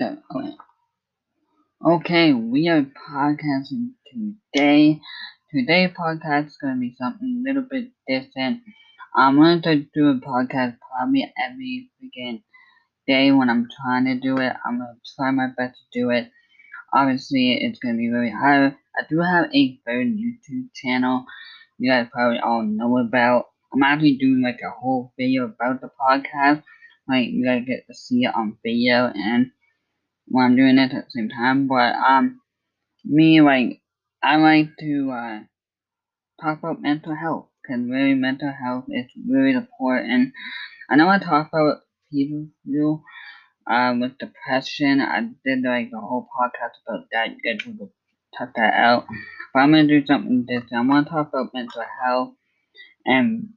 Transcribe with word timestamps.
Okay. 0.00 0.56
Okay, 1.86 2.32
we 2.32 2.68
are 2.68 2.82
podcasting 2.82 3.90
today. 4.10 5.00
Today's 5.52 5.90
podcast 5.90 6.46
is 6.46 6.56
gonna 6.60 6.80
be 6.80 6.96
something 6.98 7.44
a 7.44 7.48
little 7.48 7.66
bit 7.70 7.92
different. 8.08 8.62
I'm 9.14 9.36
gonna 9.36 9.60
do 9.94 10.08
a 10.08 10.14
podcast 10.14 10.78
probably 10.80 11.32
every 11.38 11.90
freaking 11.94 12.42
day 13.06 13.30
when 13.30 13.48
I'm 13.48 13.68
trying 13.82 14.06
to 14.06 14.18
do 14.18 14.38
it. 14.38 14.52
I'm 14.66 14.78
gonna 14.78 14.96
try 15.14 15.30
my 15.30 15.48
best 15.56 15.78
to 15.78 16.00
do 16.00 16.10
it. 16.10 16.28
Obviously, 16.92 17.52
it's 17.62 17.78
gonna 17.78 17.96
be 17.96 18.10
very 18.10 18.30
hard. 18.32 18.74
I 18.98 19.02
do 19.08 19.20
have 19.20 19.46
a 19.54 19.80
third 19.86 20.08
YouTube 20.08 20.70
channel 20.74 21.24
you 21.78 21.90
guys 21.90 22.08
probably 22.12 22.40
all 22.40 22.62
know 22.62 22.98
about. 22.98 23.46
I'm 23.72 23.82
actually 23.82 24.16
doing 24.16 24.42
like 24.42 24.60
a 24.64 24.70
whole 24.70 25.12
video 25.18 25.44
about 25.44 25.80
the 25.80 25.90
podcast. 26.00 26.62
Like 27.08 27.28
you 27.28 27.44
guys 27.44 27.64
get 27.66 27.86
to 27.86 27.94
see 27.94 28.24
it 28.24 28.34
on 28.34 28.58
video 28.64 29.12
and 29.14 29.50
when 30.26 30.44
I'm 30.44 30.56
doing 30.56 30.78
it 30.78 30.92
at 30.92 31.04
the 31.06 31.10
same 31.10 31.28
time. 31.28 31.66
But 31.68 31.94
um, 31.94 32.40
me 33.04 33.40
like 33.40 33.82
I 34.22 34.36
like 34.36 34.70
to 34.80 35.10
uh, 35.12 35.40
talk 36.42 36.58
about 36.58 36.82
mental 36.82 37.14
health 37.14 37.48
because 37.62 37.82
really 37.88 38.14
mental 38.14 38.52
health 38.52 38.84
is 38.88 39.06
really 39.28 39.52
important. 39.52 40.32
I 40.90 40.96
know 40.96 41.08
I 41.08 41.18
talk 41.18 41.48
about 41.52 41.78
people 42.12 43.04
uh, 43.70 43.94
with 43.98 44.18
depression. 44.18 45.00
I 45.00 45.28
did 45.44 45.62
like 45.64 45.90
a 45.94 46.00
whole 46.00 46.28
podcast 46.38 46.74
about 46.86 47.06
that. 47.12 47.30
You 47.30 47.56
guys 47.56 47.66
will 47.66 47.92
check 48.38 48.50
that 48.56 48.74
out. 48.74 49.06
But 49.52 49.60
I'm 49.60 49.70
gonna 49.72 49.86
do 49.88 50.04
something 50.06 50.44
different. 50.46 50.72
I 50.74 50.86
want 50.86 51.06
to 51.06 51.12
talk 51.12 51.28
about 51.28 51.54
mental 51.54 51.84
health 52.04 52.34
and 53.06 53.50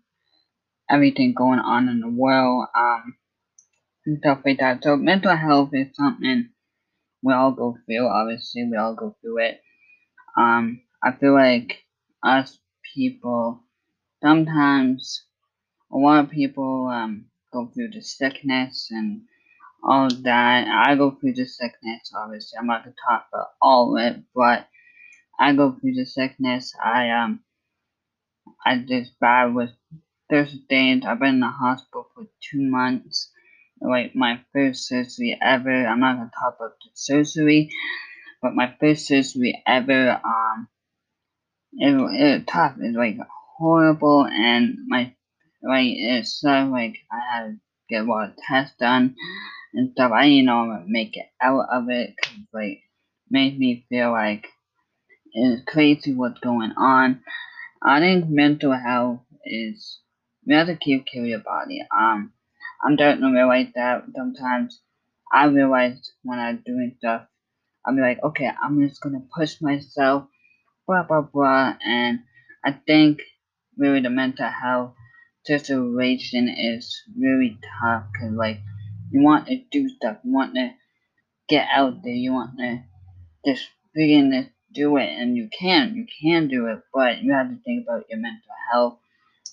everything 0.90 1.34
going 1.34 1.60
on 1.60 1.90
in 1.90 2.00
the 2.02 2.10
world. 2.10 2.68
Um, 2.76 3.16
and 4.06 4.20
stuff 4.20 4.42
like 4.46 4.60
that. 4.60 4.84
So 4.84 4.96
mental 4.96 5.36
health 5.36 5.70
is 5.74 5.96
something 5.96 6.50
we 7.24 7.34
all 7.34 7.52
go 7.52 7.78
through. 7.86 8.08
Obviously, 8.08 8.68
we 8.70 8.78
all 8.78 8.96
go 8.96 9.16
through 9.22 9.40
it. 9.40 9.62
Um, 10.38 10.82
I 11.04 11.12
feel 11.14 11.34
like 11.34 11.84
us 12.24 12.60
people 12.96 13.62
sometimes 14.22 15.24
a 15.92 15.98
lot 15.98 16.24
of 16.26 16.32
people 16.32 16.88
um 16.88 17.26
go 17.54 17.68
through 17.74 17.90
the 17.92 18.02
sickness 18.02 18.90
and 18.92 19.22
all 19.84 20.10
that. 20.24 20.68
I 20.68 20.96
go 20.96 21.12
through 21.12 21.34
the 21.34 21.46
sickness. 21.46 22.12
Obviously, 22.16 22.58
I'm 22.60 22.68
not 22.68 22.84
gonna 22.84 22.96
talk 23.08 23.28
about 23.34 23.50
all 23.62 23.98
of 23.98 24.04
it, 24.04 24.24
but 24.36 24.68
I 25.40 25.54
go 25.54 25.74
through 25.74 25.96
the 25.96 26.06
sickness. 26.06 26.74
I 26.84 27.10
um 27.12 27.42
I 28.66 28.78
just 28.80 29.20
bad 29.20 29.56
with 29.56 29.72
Thursdays. 30.30 31.04
I've 31.06 31.20
been 31.20 31.36
in 31.36 31.40
the 31.42 31.48
hospital 31.50 32.08
for 32.16 32.28
two 32.42 32.62
months 32.62 33.32
like 33.82 34.16
my 34.16 34.42
first 34.54 34.88
surgery 34.88 35.38
ever. 35.42 35.86
I'm 35.86 36.00
not 36.00 36.18
gonna 36.18 36.32
talk 36.38 36.56
about 36.58 36.76
the 36.84 36.90
surgery, 36.94 37.72
but 38.42 38.56
my 38.56 38.76
first 38.80 39.08
surgery 39.08 39.62
ever. 39.66 40.20
Um, 40.24 40.68
it 41.74 41.94
it 42.20 42.48
tough. 42.48 42.76
It's 42.80 42.98
like 42.98 43.18
horrible, 43.58 44.26
and 44.26 44.78
my 44.88 45.14
like 45.62 45.88
it's 45.88 46.40
so 46.40 46.70
like 46.72 46.98
I 47.12 47.20
had 47.32 47.46
to 47.48 47.58
get 47.90 48.04
a 48.04 48.10
lot 48.10 48.30
of 48.30 48.38
tests 48.38 48.76
done 48.80 49.16
and 49.74 49.92
stuff. 49.92 50.12
I 50.12 50.28
didn't 50.28 50.46
know 50.46 50.60
I'm 50.60 50.70
gonna 50.70 50.86
make 50.88 51.18
it 51.18 51.28
out 51.42 51.68
of 51.72 51.90
it 51.90 52.16
because 52.16 52.38
like 52.54 52.82
made 53.30 53.60
me 53.60 53.86
feel 53.90 54.12
like 54.12 54.48
it's 55.34 55.64
crazy 55.68 56.14
what's 56.14 56.40
going 56.40 56.74
on. 56.78 57.22
I 57.82 58.00
think 58.00 58.30
mental 58.30 58.74
health 58.74 59.22
is 59.46 60.00
you 60.44 60.56
have 60.56 60.68
to 60.68 60.76
keep 60.76 61.06
care 61.06 61.26
your 61.26 61.40
body. 61.40 61.82
Um 61.96 62.34
Starting 62.80 63.22
to 63.22 63.32
realize 63.32 63.68
that 63.76 64.04
sometimes 64.16 64.82
I 65.32 65.46
realize 65.46 66.12
when 66.24 66.40
I'm 66.40 66.64
doing 66.66 66.96
stuff, 67.00 67.24
i 67.86 67.90
am 67.90 67.98
like, 68.00 68.22
okay, 68.24 68.50
I'm 68.62 68.88
just 68.88 69.02
gonna 69.02 69.24
push 69.36 69.62
myself, 69.62 70.28
blah 70.88 71.04
blah 71.04 71.22
blah, 71.22 71.76
and 71.86 72.20
I 72.64 72.72
think 72.72 73.22
really 73.78 74.02
the 74.02 74.10
mental 74.10 74.50
health 74.50 74.94
situation 75.46 76.50
is 76.50 77.02
really 77.18 77.58
tough 77.82 78.04
because 78.12 78.34
like 78.34 78.60
you 79.12 79.22
want 79.22 79.48
to 79.48 79.62
do 79.72 79.90
stuff, 79.90 80.18
you 80.24 80.34
want 80.34 80.56
to 80.56 80.72
get 81.50 81.68
out 81.72 82.04
there, 82.04 82.14
you 82.14 82.34
want 82.34 82.58
to 82.58 82.84
just 83.46 83.68
begin 83.94 84.32
to 84.32 84.50
do 84.74 84.98
it, 84.98 85.10
and 85.10 85.36
you 85.36 85.50
can, 85.58 85.96
you 85.96 86.06
can 86.22 86.48
do 86.48 86.68
it, 86.68 86.80
but 86.94 87.22
you 87.22 87.34
have 87.34 87.50
to 87.50 87.58
think 87.64 87.88
about 87.88 88.06
your 88.10 88.20
mental 88.20 88.42
health 88.72 89.00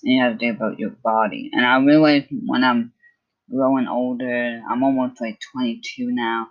and 0.03 0.13
you 0.13 0.21
have 0.21 0.33
to 0.33 0.39
think 0.39 0.57
about 0.57 0.79
your 0.79 0.91
body. 0.91 1.49
And 1.53 1.65
I 1.65 1.79
realize 1.83 2.25
when 2.29 2.63
I'm 2.63 2.93
growing 3.49 3.87
older. 3.87 4.61
I'm 4.69 4.83
almost 4.83 5.21
like 5.21 5.39
22 5.51 6.07
now. 6.11 6.47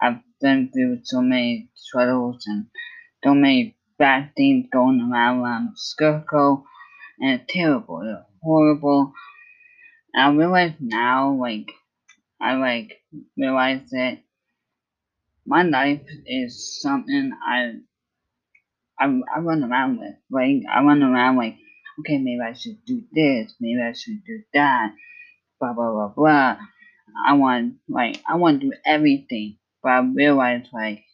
I've 0.00 0.20
been 0.40 0.70
through 0.72 1.00
so 1.04 1.20
many 1.20 1.70
struggles 1.74 2.44
and 2.46 2.66
so 3.24 3.34
many 3.34 3.76
bad 3.98 4.32
things 4.36 4.66
going 4.72 5.00
around 5.00 5.40
around 5.40 5.70
circle, 5.76 6.64
and 7.18 7.40
it's 7.40 7.52
terrible. 7.52 8.02
It's 8.02 8.28
horrible. 8.42 9.12
And 10.14 10.22
I 10.24 10.38
realize 10.38 10.74
now, 10.80 11.32
like, 11.32 11.70
I 12.40 12.54
like 12.54 13.02
realize 13.36 13.90
that 13.90 14.18
my 15.44 15.62
life 15.62 16.02
is 16.26 16.80
something 16.80 17.32
I 17.46 17.72
I, 19.00 19.06
I 19.34 19.40
run 19.40 19.64
around 19.64 19.98
with. 19.98 20.14
Like, 20.30 20.62
I 20.72 20.82
run 20.82 21.02
around 21.02 21.36
like, 21.36 21.56
okay, 22.00 22.18
maybe 22.18 22.40
I 22.44 22.52
should 22.52 22.84
do 22.84 23.02
this, 23.12 23.54
maybe 23.60 23.80
I 23.80 23.92
should 23.92 24.24
do 24.24 24.42
that 24.54 24.92
blah 25.60 25.72
blah 25.72 25.92
blah 25.92 26.08
blah. 26.08 26.56
I 27.26 27.32
want 27.34 27.74
like 27.88 28.22
I 28.28 28.36
want 28.36 28.60
to 28.60 28.68
do 28.68 28.76
everything, 28.84 29.58
but 29.82 29.90
I 29.90 30.00
realize 30.00 30.66
like 30.72 31.04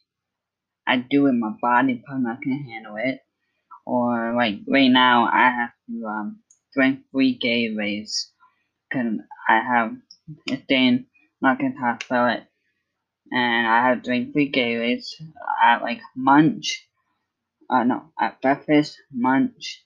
I 0.87 0.97
do 0.97 1.27
it, 1.27 1.33
my 1.33 1.53
body 1.61 2.01
probably 2.05 2.23
not 2.23 2.41
can 2.41 2.63
handle 2.63 2.95
it. 2.97 3.21
Or 3.85 4.33
like 4.35 4.59
right 4.67 4.91
now, 4.91 5.25
I 5.31 5.49
have 5.49 5.71
to 5.89 6.05
um 6.05 6.39
drink 6.73 7.01
three 7.11 7.37
Gatorades 7.37 8.25
because 8.89 9.19
I 9.47 9.59
have 9.59 9.95
a 10.51 10.57
thing 10.57 11.07
not 11.41 11.59
gonna 11.59 11.75
talk 11.75 12.05
about 12.05 12.37
it, 12.37 12.43
and 13.31 13.67
I 13.67 13.87
have 13.87 14.01
to 14.01 14.09
drink 14.09 14.33
three 14.33 14.51
Gatorades 14.51 15.07
at 15.63 15.81
like 15.81 16.01
munch. 16.15 16.87
Uh 17.69 17.83
no, 17.83 18.11
at 18.19 18.41
breakfast, 18.41 18.97
lunch, 19.15 19.83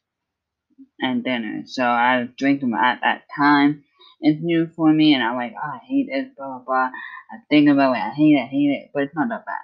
and 1.00 1.24
dinner. 1.24 1.64
So 1.66 1.84
I 1.86 2.28
drink 2.38 2.62
them 2.62 2.74
at 2.74 3.00
that 3.02 3.24
time 3.36 3.84
it's 4.22 4.42
new 4.42 4.70
for 4.76 4.92
me, 4.92 5.14
and 5.14 5.24
I'm 5.24 5.36
like, 5.36 5.54
oh, 5.56 5.70
I 5.76 5.80
hate 5.86 6.08
this, 6.12 6.28
blah 6.36 6.48
blah 6.48 6.64
blah. 6.66 6.90
I 7.32 7.38
think 7.50 7.70
about 7.70 7.96
it, 7.96 8.00
I 8.00 8.10
hate 8.10 8.36
it, 8.36 8.44
I 8.44 8.48
hate 8.48 8.72
it, 8.72 8.92
but 8.94 9.04
it's 9.04 9.16
not 9.16 9.30
that 9.30 9.46
bad. 9.46 9.56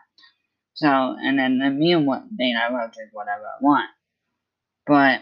So, 0.73 0.88
and 0.88 1.39
then 1.39 1.59
the 1.59 1.69
meal 1.69 2.01
one 2.01 2.35
thing, 2.35 2.55
I 2.55 2.69
will 2.69 2.89
drink 2.94 3.11
whatever 3.13 3.44
I 3.44 3.61
want. 3.61 3.89
But 4.85 5.21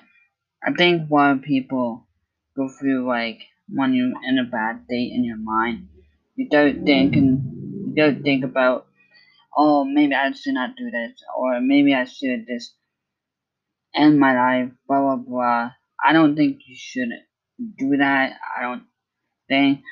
I 0.66 0.73
think 0.75 1.09
a 1.11 1.35
people 1.41 2.07
go 2.55 2.69
through 2.69 3.07
like 3.07 3.39
when 3.69 3.93
you're 3.93 4.13
in 4.27 4.39
a 4.39 4.49
bad 4.49 4.83
state 4.85 5.11
in 5.13 5.23
your 5.23 5.38
mind, 5.38 5.89
you 6.35 6.49
don't 6.49 6.85
think 6.85 7.16
and 7.16 7.88
you 7.88 7.93
don't 7.95 8.23
think 8.23 8.43
about, 8.43 8.88
oh, 9.55 9.85
maybe 9.85 10.16
I 10.16 10.31
should 10.31 10.55
not 10.55 10.75
do 10.75 10.89
this, 10.89 11.23
or 11.38 11.61
maybe 11.61 11.93
I 11.93 12.05
should 12.05 12.47
just 12.47 12.73
end 13.95 14.19
my 14.19 14.35
life, 14.35 14.72
blah 14.88 15.01
blah 15.01 15.16
blah. 15.16 15.72
I 16.03 16.13
don't 16.13 16.35
think 16.35 16.59
you 16.66 16.75
should 16.75 17.09
do 17.77 17.97
that. 17.97 18.33
I 18.57 18.63
don't 18.63 18.83
thing. 19.53 19.84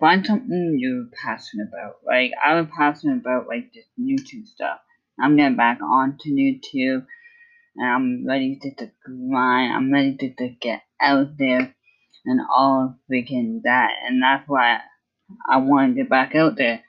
Find 0.00 0.24
something 0.24 0.76
you're 0.78 1.06
passionate 1.22 1.68
about. 1.68 1.96
Like 2.06 2.32
I 2.42 2.54
was 2.58 2.68
passionate 2.76 3.18
about 3.18 3.48
like 3.48 3.72
this 3.74 3.84
YouTube 4.00 4.46
stuff. 4.46 4.78
I'm 5.20 5.36
getting 5.36 5.56
back 5.56 5.80
onto 5.82 6.30
YouTube 6.30 7.04
and 7.76 7.86
I'm 7.86 8.26
ready 8.26 8.58
to, 8.62 8.74
to 8.76 8.90
grind. 9.04 9.72
I'm 9.72 9.92
ready 9.92 10.16
to, 10.16 10.34
to 10.34 10.48
get 10.60 10.82
out 11.00 11.36
there 11.36 11.74
and 12.24 12.40
all 12.54 12.96
freaking 13.10 13.62
that. 13.64 13.90
And 14.06 14.22
that's 14.22 14.48
why 14.48 14.78
I 15.50 15.58
want 15.58 15.90
to 15.94 16.02
get 16.02 16.10
back 16.10 16.34
out 16.34 16.56
there. 16.56 16.82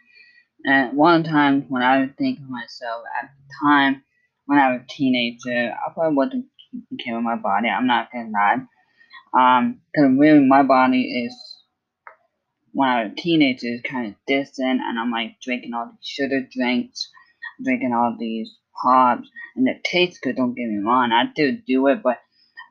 And 0.65 0.95
one 0.95 1.23
time 1.23 1.65
when 1.69 1.81
I 1.81 2.01
was 2.01 2.09
thinking 2.17 2.45
to 2.45 2.51
myself 2.51 3.03
at 3.21 3.29
the 3.29 3.67
time 3.67 4.03
when 4.45 4.59
I 4.59 4.71
was 4.71 4.81
a 4.83 4.87
teenager, 4.87 5.73
I 5.73 5.93
probably 5.93 6.15
wasn't 6.15 6.45
taking 6.71 6.97
care 7.03 7.17
of 7.17 7.23
my 7.23 7.35
body. 7.35 7.69
I'm 7.69 7.87
not 7.87 8.11
gonna 8.11 8.29
lie. 8.29 8.57
Um, 9.31 9.81
cause 9.95 10.09
really 10.17 10.45
my 10.45 10.63
body 10.63 11.25
is 11.25 11.58
when 12.73 12.89
I 12.89 13.03
was 13.03 13.11
a 13.13 13.15
teenager, 13.15 13.77
kind 13.83 14.07
of 14.07 14.15
distant, 14.27 14.81
and 14.81 14.99
I'm 14.99 15.11
like 15.11 15.39
drinking 15.41 15.73
all 15.73 15.87
these 15.91 16.07
sugar 16.07 16.47
drinks, 16.51 17.09
drinking 17.63 17.93
all 17.93 18.15
these 18.19 18.49
pops, 18.81 19.27
and 19.55 19.67
it 19.67 19.83
tastes 19.83 20.19
good. 20.19 20.35
Don't 20.35 20.55
get 20.55 20.67
me 20.67 20.83
wrong, 20.83 21.11
I 21.11 21.31
do 21.35 21.57
do 21.65 21.87
it, 21.87 22.01
but 22.03 22.17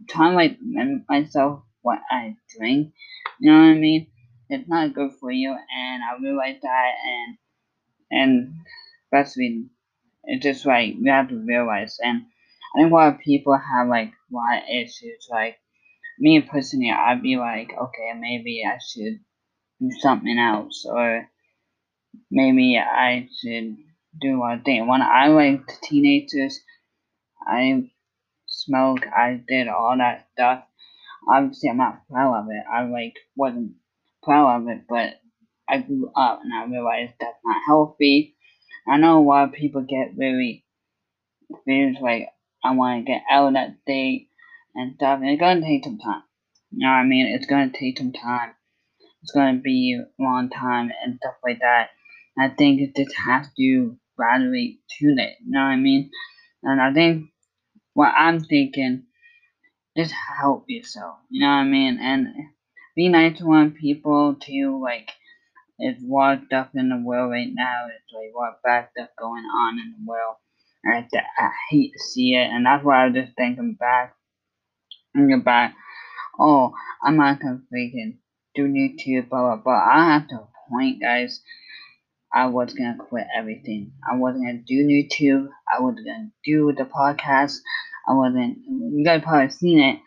I'm 0.00 0.06
trying 0.08 0.30
to 0.32 0.36
like 0.36 0.58
remember 0.60 1.04
myself 1.08 1.62
what 1.82 1.98
I 2.10 2.36
drink. 2.56 2.92
You 3.40 3.52
know 3.52 3.58
what 3.58 3.64
I 3.66 3.74
mean? 3.74 4.06
It's 4.48 4.68
not 4.68 4.94
good 4.94 5.12
for 5.20 5.30
you, 5.30 5.50
and 5.50 6.02
I 6.02 6.20
realize 6.22 6.58
that, 6.62 6.92
and 7.04 7.38
and 8.10 8.54
that's 9.12 9.34
the 9.34 9.66
it's 10.24 10.42
just 10.42 10.66
like 10.66 10.94
you 10.98 11.10
have 11.10 11.28
to 11.28 11.36
realize, 11.36 11.98
and 12.02 12.22
I 12.74 12.78
think 12.78 12.92
a 12.92 12.94
lot 12.94 13.14
of 13.14 13.20
people 13.20 13.56
have 13.56 13.88
like 13.88 14.08
a 14.08 14.34
lot 14.34 14.58
of 14.58 14.64
issues. 14.68 15.28
Like 15.30 15.56
me 16.18 16.40
personally, 16.40 16.90
I'd 16.90 17.22
be 17.22 17.36
like, 17.36 17.70
okay, 17.72 18.12
maybe 18.18 18.62
I 18.66 18.78
should 18.78 19.20
do 19.80 19.90
something 20.00 20.38
else 20.38 20.86
or 20.88 21.28
maybe 22.30 22.78
I 22.78 23.28
should 23.40 23.76
do 24.20 24.38
one 24.38 24.62
thing. 24.62 24.86
When 24.86 25.02
I 25.02 25.28
was 25.28 25.60
teenagers, 25.82 26.60
I 27.46 27.90
smoked, 28.46 29.06
I 29.06 29.40
did 29.46 29.68
all 29.68 29.96
that 29.98 30.26
stuff. 30.32 30.64
Obviously, 31.30 31.70
I'm 31.70 31.76
not 31.76 32.06
proud 32.08 32.40
of 32.40 32.46
it. 32.50 32.64
I 32.70 32.84
like 32.84 33.14
wasn't 33.36 33.72
proud 34.22 34.62
of 34.62 34.68
it, 34.68 34.84
but 34.88 35.20
I 35.68 35.78
grew 35.78 36.10
up 36.16 36.40
and 36.42 36.52
I 36.52 36.64
realized 36.64 37.14
that's 37.20 37.38
not 37.44 37.62
healthy. 37.66 38.36
I 38.88 38.96
know 38.96 39.20
a 39.20 39.26
lot 39.26 39.48
of 39.48 39.52
people 39.52 39.82
get 39.82 40.16
really 40.16 40.64
feels 41.64 41.96
like 42.00 42.28
I 42.64 42.72
want 42.74 43.04
to 43.06 43.12
get 43.12 43.22
out 43.30 43.48
of 43.48 43.54
that 43.54 43.76
state 43.82 44.28
and 44.74 44.94
stuff, 44.96 45.20
and 45.20 45.28
it's 45.28 45.40
gonna 45.40 45.60
take 45.60 45.84
some 45.84 45.98
time. 45.98 46.22
You 46.70 46.86
know 46.86 46.92
what 46.92 46.96
I 46.96 47.04
mean? 47.04 47.26
It's 47.26 47.46
gonna 47.46 47.70
take 47.70 47.98
some 47.98 48.12
time. 48.12 48.52
It's 49.22 49.32
gonna 49.32 49.58
be 49.58 49.98
a 50.00 50.22
long 50.22 50.50
time 50.50 50.90
and 51.04 51.16
stuff 51.16 51.34
like 51.44 51.60
that. 51.60 51.90
I 52.38 52.48
think 52.48 52.80
it 52.80 52.96
just 52.96 53.14
has 53.16 53.48
to 53.58 53.96
graduate 54.16 54.80
to 55.00 55.06
it. 55.18 55.36
You 55.44 55.52
know 55.52 55.60
what 55.60 55.66
I 55.66 55.76
mean? 55.76 56.10
And 56.62 56.80
I 56.80 56.92
think 56.92 57.30
what 57.94 58.14
I'm 58.16 58.40
thinking, 58.40 59.04
just 59.96 60.12
help 60.12 60.64
yourself. 60.68 61.16
You 61.30 61.40
know 61.40 61.48
what 61.48 61.62
I 61.62 61.64
mean? 61.64 61.98
And 62.00 62.28
be 62.94 63.08
nice 63.08 63.38
to 63.38 63.46
one 63.46 63.72
people 63.72 64.36
to 64.40 64.80
like. 64.82 65.10
It's 65.80 66.02
what 66.02 66.44
stuff 66.46 66.70
in 66.74 66.88
the 66.88 66.96
world 66.96 67.30
right 67.30 67.50
now. 67.52 67.86
It's 67.86 68.12
like 68.12 68.30
what 68.32 68.62
bad 68.64 68.88
stuff 68.92 69.10
going 69.18 69.44
on 69.44 69.78
in 69.78 69.94
the 69.96 70.10
world. 70.10 70.36
I, 70.84 71.06
I 71.38 71.50
hate 71.70 71.92
to 71.92 71.98
see 71.98 72.34
it, 72.34 72.50
and 72.50 72.66
that's 72.66 72.84
why 72.84 73.02
I 73.02 73.06
was 73.06 73.14
just 73.14 73.36
thinking 73.36 73.74
back, 73.74 74.14
thinking 75.14 75.42
back. 75.42 75.74
Oh, 76.38 76.72
I'm 77.02 77.16
not 77.16 77.40
gonna 77.40 77.62
freaking 77.72 78.18
do 78.58 78.66
YouTube, 78.66 79.28
blah 79.28 79.40
blah 79.40 79.56
blah. 79.62 79.86
I 79.92 80.12
have 80.12 80.28
to 80.28 80.48
point, 80.68 81.00
guys. 81.00 81.40
I 82.32 82.46
was 82.46 82.74
gonna 82.74 82.98
quit 82.98 83.26
everything. 83.34 83.92
I 84.10 84.16
wasn't 84.16 84.44
gonna 84.44 84.58
do 84.58 84.74
YouTube. 84.74 85.48
I 85.72 85.80
wasn't 85.80 86.06
gonna 86.06 86.30
do 86.44 86.72
the 86.76 86.84
podcast. 86.84 87.58
I 88.08 88.14
wasn't. 88.14 88.58
You 88.66 89.04
guys 89.04 89.22
probably 89.22 89.50
seen 89.50 89.78
it. 89.78 90.00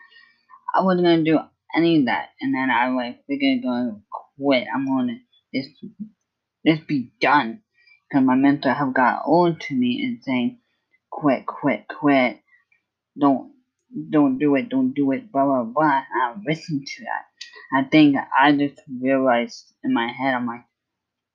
I 0.74 0.82
wasn't 0.82 1.06
gonna 1.06 1.24
do 1.24 1.38
any 1.74 2.00
of 2.00 2.04
that, 2.06 2.28
and 2.40 2.54
then 2.54 2.70
I 2.70 2.90
like 2.90 3.24
figured 3.26 3.62
gonna 3.62 4.00
quit. 4.36 4.66
I'm 4.72 4.86
gonna 4.86 5.18
just 5.54 5.70
just 6.66 6.86
be 6.86 7.10
done, 7.20 7.62
because 8.08 8.24
my 8.24 8.34
mental 8.36 8.72
health 8.74 8.94
got 8.94 9.22
old 9.26 9.60
to 9.62 9.74
me 9.74 10.02
and 10.04 10.22
saying, 10.22 10.58
quit, 11.10 11.46
quit, 11.46 11.86
quit. 11.88 12.38
Don't 13.18 13.52
don't 14.10 14.38
do 14.38 14.54
it, 14.56 14.68
don't 14.68 14.92
do 14.94 15.10
it, 15.12 15.32
blah 15.32 15.44
blah 15.44 15.64
blah. 15.64 16.02
I 16.14 16.34
listened 16.46 16.86
to 16.86 17.04
that. 17.04 17.24
I 17.74 17.84
think 17.84 18.16
I 18.38 18.52
just 18.52 18.80
realized 19.00 19.72
in 19.82 19.94
my 19.94 20.08
head, 20.08 20.34
I'm 20.34 20.46
like, 20.46 20.64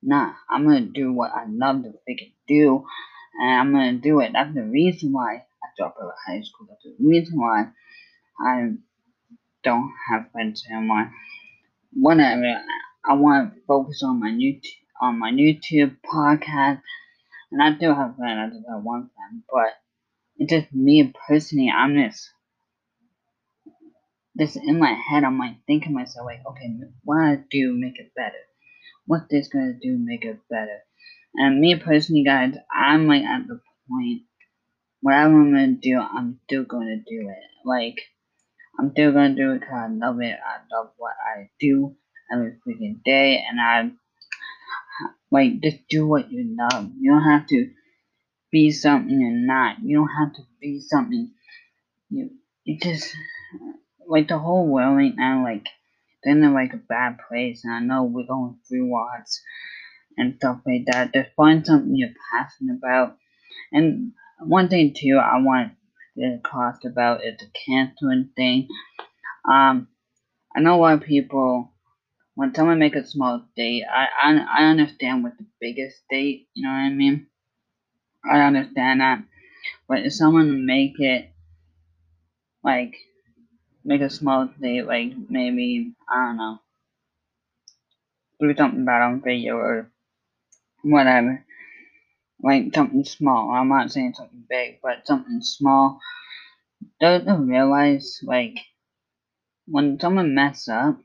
nah, 0.04 0.34
I'm 0.50 0.66
gonna 0.66 0.82
do 0.82 1.12
what 1.12 1.32
I 1.32 1.46
love 1.48 1.84
to 1.84 1.90
freaking 1.90 2.34
do, 2.48 2.86
and 3.40 3.60
I'm 3.60 3.72
gonna 3.72 3.94
do 3.94 4.20
it. 4.20 4.34
That's 4.34 4.54
the 4.54 4.64
reason 4.64 5.12
why 5.12 5.36
I 5.36 5.68
dropped 5.78 5.98
out 6.00 6.10
of 6.10 6.14
high 6.26 6.42
school. 6.42 6.68
That's 6.70 6.84
the 6.84 6.96
reason 7.06 7.40
why 7.40 7.70
I 8.40 8.74
don't 9.64 9.92
have 10.10 10.32
friends 10.32 10.64
anymore. 10.72 11.12
Whatever. 11.94 12.62
I 13.06 13.14
want 13.14 13.56
to 13.56 13.62
focus 13.68 14.04
on 14.04 14.20
my 14.20 14.32
new 14.32 14.60
on 15.02 15.20
my 15.20 15.32
YouTube 15.32 15.98
podcast, 16.06 16.82
and 17.52 17.62
I 17.62 17.72
do 17.72 17.94
have 17.94 18.16
friends. 18.16 18.54
I 18.54 18.56
just 18.56 18.68
have 18.70 18.84
one 18.84 19.10
friend, 19.16 19.44
but 19.52 19.74
it's 20.38 20.52
just 20.52 20.74
me 20.74 21.14
personally. 21.28 21.72
I'm 21.76 21.96
just 21.96 22.30
this 24.38 24.56
in 24.56 24.80
my 24.80 24.94
head. 24.94 25.24
I'm 25.24 25.40
like 25.40 25.58
thinking 25.66 25.94
myself 25.94 26.26
like, 26.26 26.42
okay, 26.48 26.70
what 27.04 27.18
I 27.18 27.40
do 27.50 27.74
make 27.74 28.00
it 28.00 28.12
better 28.16 28.38
what 29.08 29.30
this 29.30 29.48
gonna 29.48 29.74
do 29.82 29.98
make 29.98 30.26
it 30.26 30.38
better. 30.50 30.84
And 31.36 31.60
me 31.60 31.76
personally, 31.76 32.24
guys, 32.24 32.56
I'm 32.72 33.08
like 33.08 33.24
at 33.24 33.48
the 33.48 33.60
point 33.90 34.24
whatever 35.02 35.40
I'm 35.40 35.52
gonna 35.52 35.74
do, 35.82 36.00
I'm 36.00 36.40
still 36.46 36.64
gonna 36.64 36.98
do 36.98 37.30
it. 37.30 37.44
Like 37.66 38.00
I'm 38.78 38.92
still 38.92 39.14
gonna 39.14 39.36
do 39.36 39.54
it 39.54 39.62
because 39.62 39.74
I 39.74 39.88
love 39.88 40.22
it. 40.22 40.38
I 40.46 40.76
love 40.76 40.92
what 40.98 41.14
I 41.26 41.50
do 41.60 41.96
every 42.32 42.58
freaking 42.68 43.02
day, 43.04 43.44
and 43.50 43.60
I 43.60 43.92
like 45.32 45.62
just 45.62 45.88
do 45.90 46.06
what 46.06 46.32
you 46.32 46.56
love. 46.60 46.92
You 47.00 47.12
don't 47.12 47.24
have 47.24 47.48
to 47.48 47.70
be 48.52 48.72
something 48.72 49.20
you're 49.20 49.32
not. 49.32 49.78
You 49.82 49.98
don't 49.98 50.26
have 50.26 50.34
to 50.36 50.42
be 50.60 50.82
something 50.82 51.32
you. 52.10 52.32
You 52.66 52.78
just 52.80 53.16
like 54.08 54.28
the 54.28 54.40
whole 54.40 54.68
world 54.68 54.98
right 54.98 55.16
now, 55.16 55.44
like 55.44 55.68
they're 56.24 56.36
in 56.36 56.54
like 56.54 56.74
a 56.74 56.78
bad 56.78 57.18
place, 57.28 57.64
and 57.64 57.74
I 57.74 57.80
know 57.80 58.04
we're 58.04 58.26
going 58.26 58.58
through 58.68 58.92
lots 58.92 59.42
and 60.18 60.36
stuff 60.36 60.62
like 60.66 60.86
that. 60.88 61.14
Just 61.14 61.30
find 61.36 61.66
something 61.66 61.96
you're 61.96 62.10
passionate 62.32 62.78
about. 62.78 63.18
And 63.72 64.14
one 64.40 64.70
thing 64.70 64.94
too, 64.96 65.20
I 65.22 65.42
want 65.42 65.74
to 66.18 66.40
talk 66.40 66.80
about 66.86 67.24
is 67.24 67.38
the 67.40 67.48
canceling 67.66 68.30
thing. 68.36 68.68
Um, 69.50 69.88
I 70.56 70.62
know 70.62 70.76
a 70.76 70.82
lot 70.82 70.94
of 70.96 71.02
people 71.02 71.72
when 72.36 72.54
someone 72.54 72.78
make 72.78 72.96
a 72.96 73.06
small 73.06 73.44
date, 73.56 73.84
I, 73.92 74.06
I 74.24 74.62
I 74.62 74.66
understand 74.66 75.24
what 75.24 75.38
the 75.40 75.46
biggest 75.60 76.04
date, 76.08 76.48
you 76.54 76.64
know 76.64 76.70
what 76.70 76.86
I 76.86 76.90
mean? 76.90 77.28
I 78.30 78.42
understand 78.42 79.02
that. 79.02 79.24
But 79.88 80.00
if 80.06 80.14
someone 80.14 80.66
make 80.66 81.00
it 81.00 81.32
like 82.64 82.94
make 83.88 84.02
a 84.02 84.10
small 84.10 84.50
date, 84.60 84.86
like 84.86 85.14
maybe 85.30 85.94
I 86.12 86.26
don't 86.26 86.38
know, 86.38 86.60
do 88.42 88.54
something 88.54 88.84
bad 88.84 89.02
on 89.02 89.22
video 89.22 89.56
or 89.56 89.90
whatever, 90.84 91.46
like 92.44 92.76
something 92.76 93.06
small. 93.06 93.50
I'm 93.52 93.70
not 93.70 93.90
saying 93.92 94.14
something 94.16 94.44
big, 94.50 94.80
but 94.84 95.08
something 95.08 95.42
small. 95.42 96.00
Don't 97.00 97.48
realize 97.48 98.20
like 98.24 98.58
when 99.68 99.98
someone 100.02 100.36
mess 100.36 100.68
up 100.68 101.00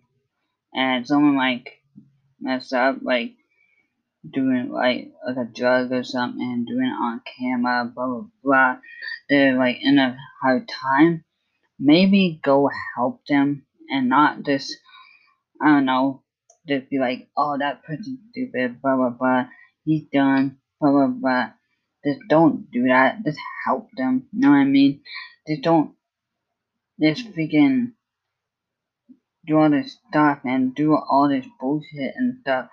and 0.75 1.06
someone 1.06 1.37
like 1.37 1.78
mess 2.40 2.73
up 2.73 2.96
like 3.00 3.35
doing 4.28 4.70
like 4.73 5.12
like 5.25 5.37
a 5.37 5.44
drug 5.44 5.93
or 5.93 6.02
something 6.02 6.43
and 6.43 6.67
doing 6.67 6.87
it 6.87 7.00
on 7.00 7.23
camera, 7.38 7.85
blah 7.94 8.06
blah 8.06 8.25
blah. 8.43 8.76
They're 9.28 9.56
like 9.56 9.78
in 9.82 10.00
a 10.00 10.19
hard 10.40 10.69
time 10.69 11.25
maybe 11.78 12.40
go 12.42 12.69
help 12.96 13.20
them 13.28 13.66
and 13.90 14.08
not 14.08 14.42
just 14.44 14.76
I 15.60 15.66
don't 15.69 15.84
know, 15.84 16.22
just 16.69 16.90
be 16.90 16.98
like, 16.98 17.28
oh 17.36 17.56
that 17.58 17.82
person's 17.84 18.19
stupid, 18.30 18.80
blah 18.82 18.96
blah 18.96 19.10
blah, 19.10 19.44
he's 19.84 20.04
done, 20.12 20.58
blah 20.80 20.90
blah 20.90 21.06
blah. 21.06 21.50
Just 22.04 22.20
don't 22.28 22.70
do 22.73 22.88
that. 22.88 23.25
Just 23.25 23.38
help 23.64 23.88
them. 23.97 24.26
You 24.32 24.40
know 24.40 24.50
what 24.50 24.56
I 24.56 24.64
mean? 24.64 25.02
Just 25.47 25.62
don't 25.62 25.94
just 27.00 27.32
freaking 27.32 27.92
do 29.47 29.58
all 29.58 29.70
this 29.70 29.99
stuff 30.08 30.40
and 30.44 30.75
do 30.75 30.94
all 30.97 31.28
this 31.28 31.47
bullshit 31.61 32.14
and 32.16 32.38
stuff. 32.40 32.68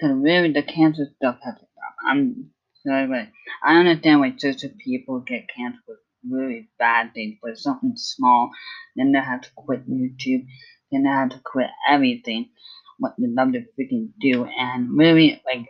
Cause 0.00 0.12
really 0.14 0.52
the 0.52 0.62
cancer 0.62 1.06
stuff 1.16 1.38
has 1.42 1.54
to 1.54 1.60
stop. 1.60 1.94
I'm 2.06 2.50
sorry, 2.84 3.06
but 3.06 3.28
I 3.62 3.78
understand 3.78 4.20
why 4.20 4.34
certain 4.36 4.76
people 4.82 5.20
get 5.20 5.48
cancer 5.54 6.00
really 6.28 6.68
bad 6.78 7.14
things, 7.14 7.36
but 7.42 7.58
something 7.58 7.94
small, 7.96 8.50
then 8.96 9.12
they 9.12 9.20
have 9.20 9.42
to 9.42 9.50
quit 9.56 9.88
YouTube, 9.88 10.46
then 10.92 11.04
they 11.04 11.08
have 11.10 11.30
to 11.30 11.40
quit 11.44 11.70
everything, 11.88 12.50
what 12.98 13.14
they 13.18 13.26
love 13.28 13.52
to 13.52 13.64
freaking 13.78 14.10
do, 14.20 14.44
and 14.44 14.96
really, 14.96 15.42
like, 15.46 15.66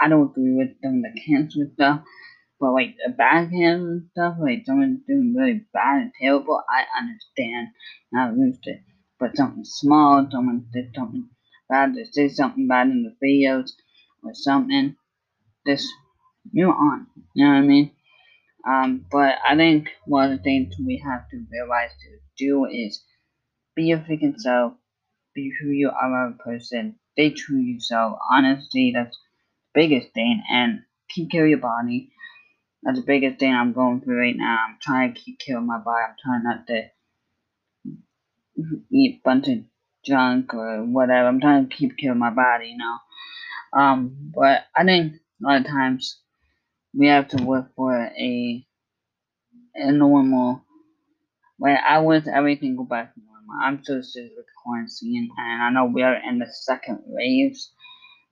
I 0.00 0.08
don't 0.08 0.30
agree 0.30 0.54
with 0.54 0.80
them, 0.82 1.02
the 1.02 1.20
cancer 1.26 1.70
stuff, 1.74 2.02
but 2.60 2.72
like 2.72 2.96
the 3.04 3.12
bad 3.12 3.50
cancer 3.50 4.02
stuff, 4.12 4.36
like 4.40 4.64
someone's 4.66 5.00
doing 5.06 5.34
really 5.36 5.64
bad 5.72 6.02
and 6.02 6.12
terrible, 6.20 6.62
I 6.68 6.84
understand, 7.00 7.68
not 8.12 8.36
lose 8.36 8.58
it, 8.64 8.80
but 9.20 9.36
something 9.36 9.64
small, 9.64 10.26
someone 10.30 10.66
did 10.72 10.94
something 10.94 11.28
bad, 11.68 11.94
they 11.94 12.04
say 12.04 12.28
something 12.28 12.68
bad 12.68 12.88
in 12.88 13.02
the 13.04 13.26
videos, 13.26 13.70
or 14.24 14.34
something, 14.34 14.96
just 15.66 15.88
move 16.52 16.70
on, 16.70 17.06
you 17.34 17.44
know 17.44 17.52
what 17.52 17.58
I 17.58 17.62
mean? 17.62 17.92
Um, 18.66 19.04
but 19.10 19.36
I 19.48 19.56
think 19.56 19.88
one 20.06 20.30
of 20.30 20.38
the 20.38 20.42
things 20.42 20.74
we 20.78 21.02
have 21.04 21.28
to 21.30 21.44
realize 21.50 21.90
to 21.90 22.18
do 22.38 22.66
is 22.66 23.02
be 23.74 23.84
your 23.84 23.98
freaking 23.98 24.38
self, 24.38 24.74
be 25.34 25.52
who 25.60 25.68
you 25.70 25.90
are 25.90 26.28
as 26.28 26.34
a 26.34 26.42
person, 26.42 26.96
stay 27.12 27.30
true 27.30 27.58
to 27.58 27.62
yourself. 27.62 28.18
Honestly, 28.30 28.92
that's 28.94 29.16
the 29.16 29.80
biggest 29.80 30.12
thing, 30.14 30.42
and 30.50 30.82
keep 31.08 31.30
care 31.30 31.44
of 31.44 31.50
your 31.50 31.58
body. 31.58 32.12
That's 32.82 32.98
the 32.98 33.06
biggest 33.06 33.38
thing 33.38 33.52
I'm 33.54 33.72
going 33.72 34.00
through 34.00 34.18
right 34.18 34.36
now. 34.36 34.58
I'm 34.68 34.78
trying 34.80 35.14
to 35.14 35.20
keep 35.20 35.38
care 35.38 35.58
of 35.58 35.64
my 35.64 35.78
body. 35.78 36.04
I'm 36.08 36.16
trying 36.22 36.42
not 36.44 36.66
to 36.66 36.90
eat 38.90 39.20
a 39.20 39.20
bunch 39.24 39.48
of 39.48 39.58
junk 40.04 40.54
or 40.54 40.84
whatever. 40.84 41.28
I'm 41.28 41.40
trying 41.40 41.68
to 41.68 41.74
keep 41.74 41.96
care 41.96 42.12
of 42.12 42.18
my 42.18 42.30
body, 42.30 42.68
you 42.68 42.78
know. 42.78 42.96
Um, 43.72 44.32
but 44.34 44.64
I 44.76 44.84
think 44.84 45.14
a 45.14 45.18
lot 45.46 45.60
of 45.60 45.66
times 45.66 46.21
we 46.94 47.08
have 47.08 47.28
to 47.28 47.44
work 47.44 47.70
for 47.76 47.94
a 47.94 48.66
a 49.74 49.92
normal 49.92 50.62
where 51.58 51.80
I 51.82 51.98
wish 52.00 52.24
everything 52.26 52.76
go 52.76 52.84
back 52.84 53.14
to 53.14 53.20
normal. 53.20 53.64
I'm 53.64 53.84
so 53.84 54.02
sick 54.02 54.32
of 54.38 54.44
quarantine 54.62 55.30
and 55.38 55.62
I 55.62 55.70
know 55.70 55.86
we 55.86 56.02
are 56.02 56.16
in 56.16 56.38
the 56.38 56.46
second 56.46 57.00
waves 57.06 57.72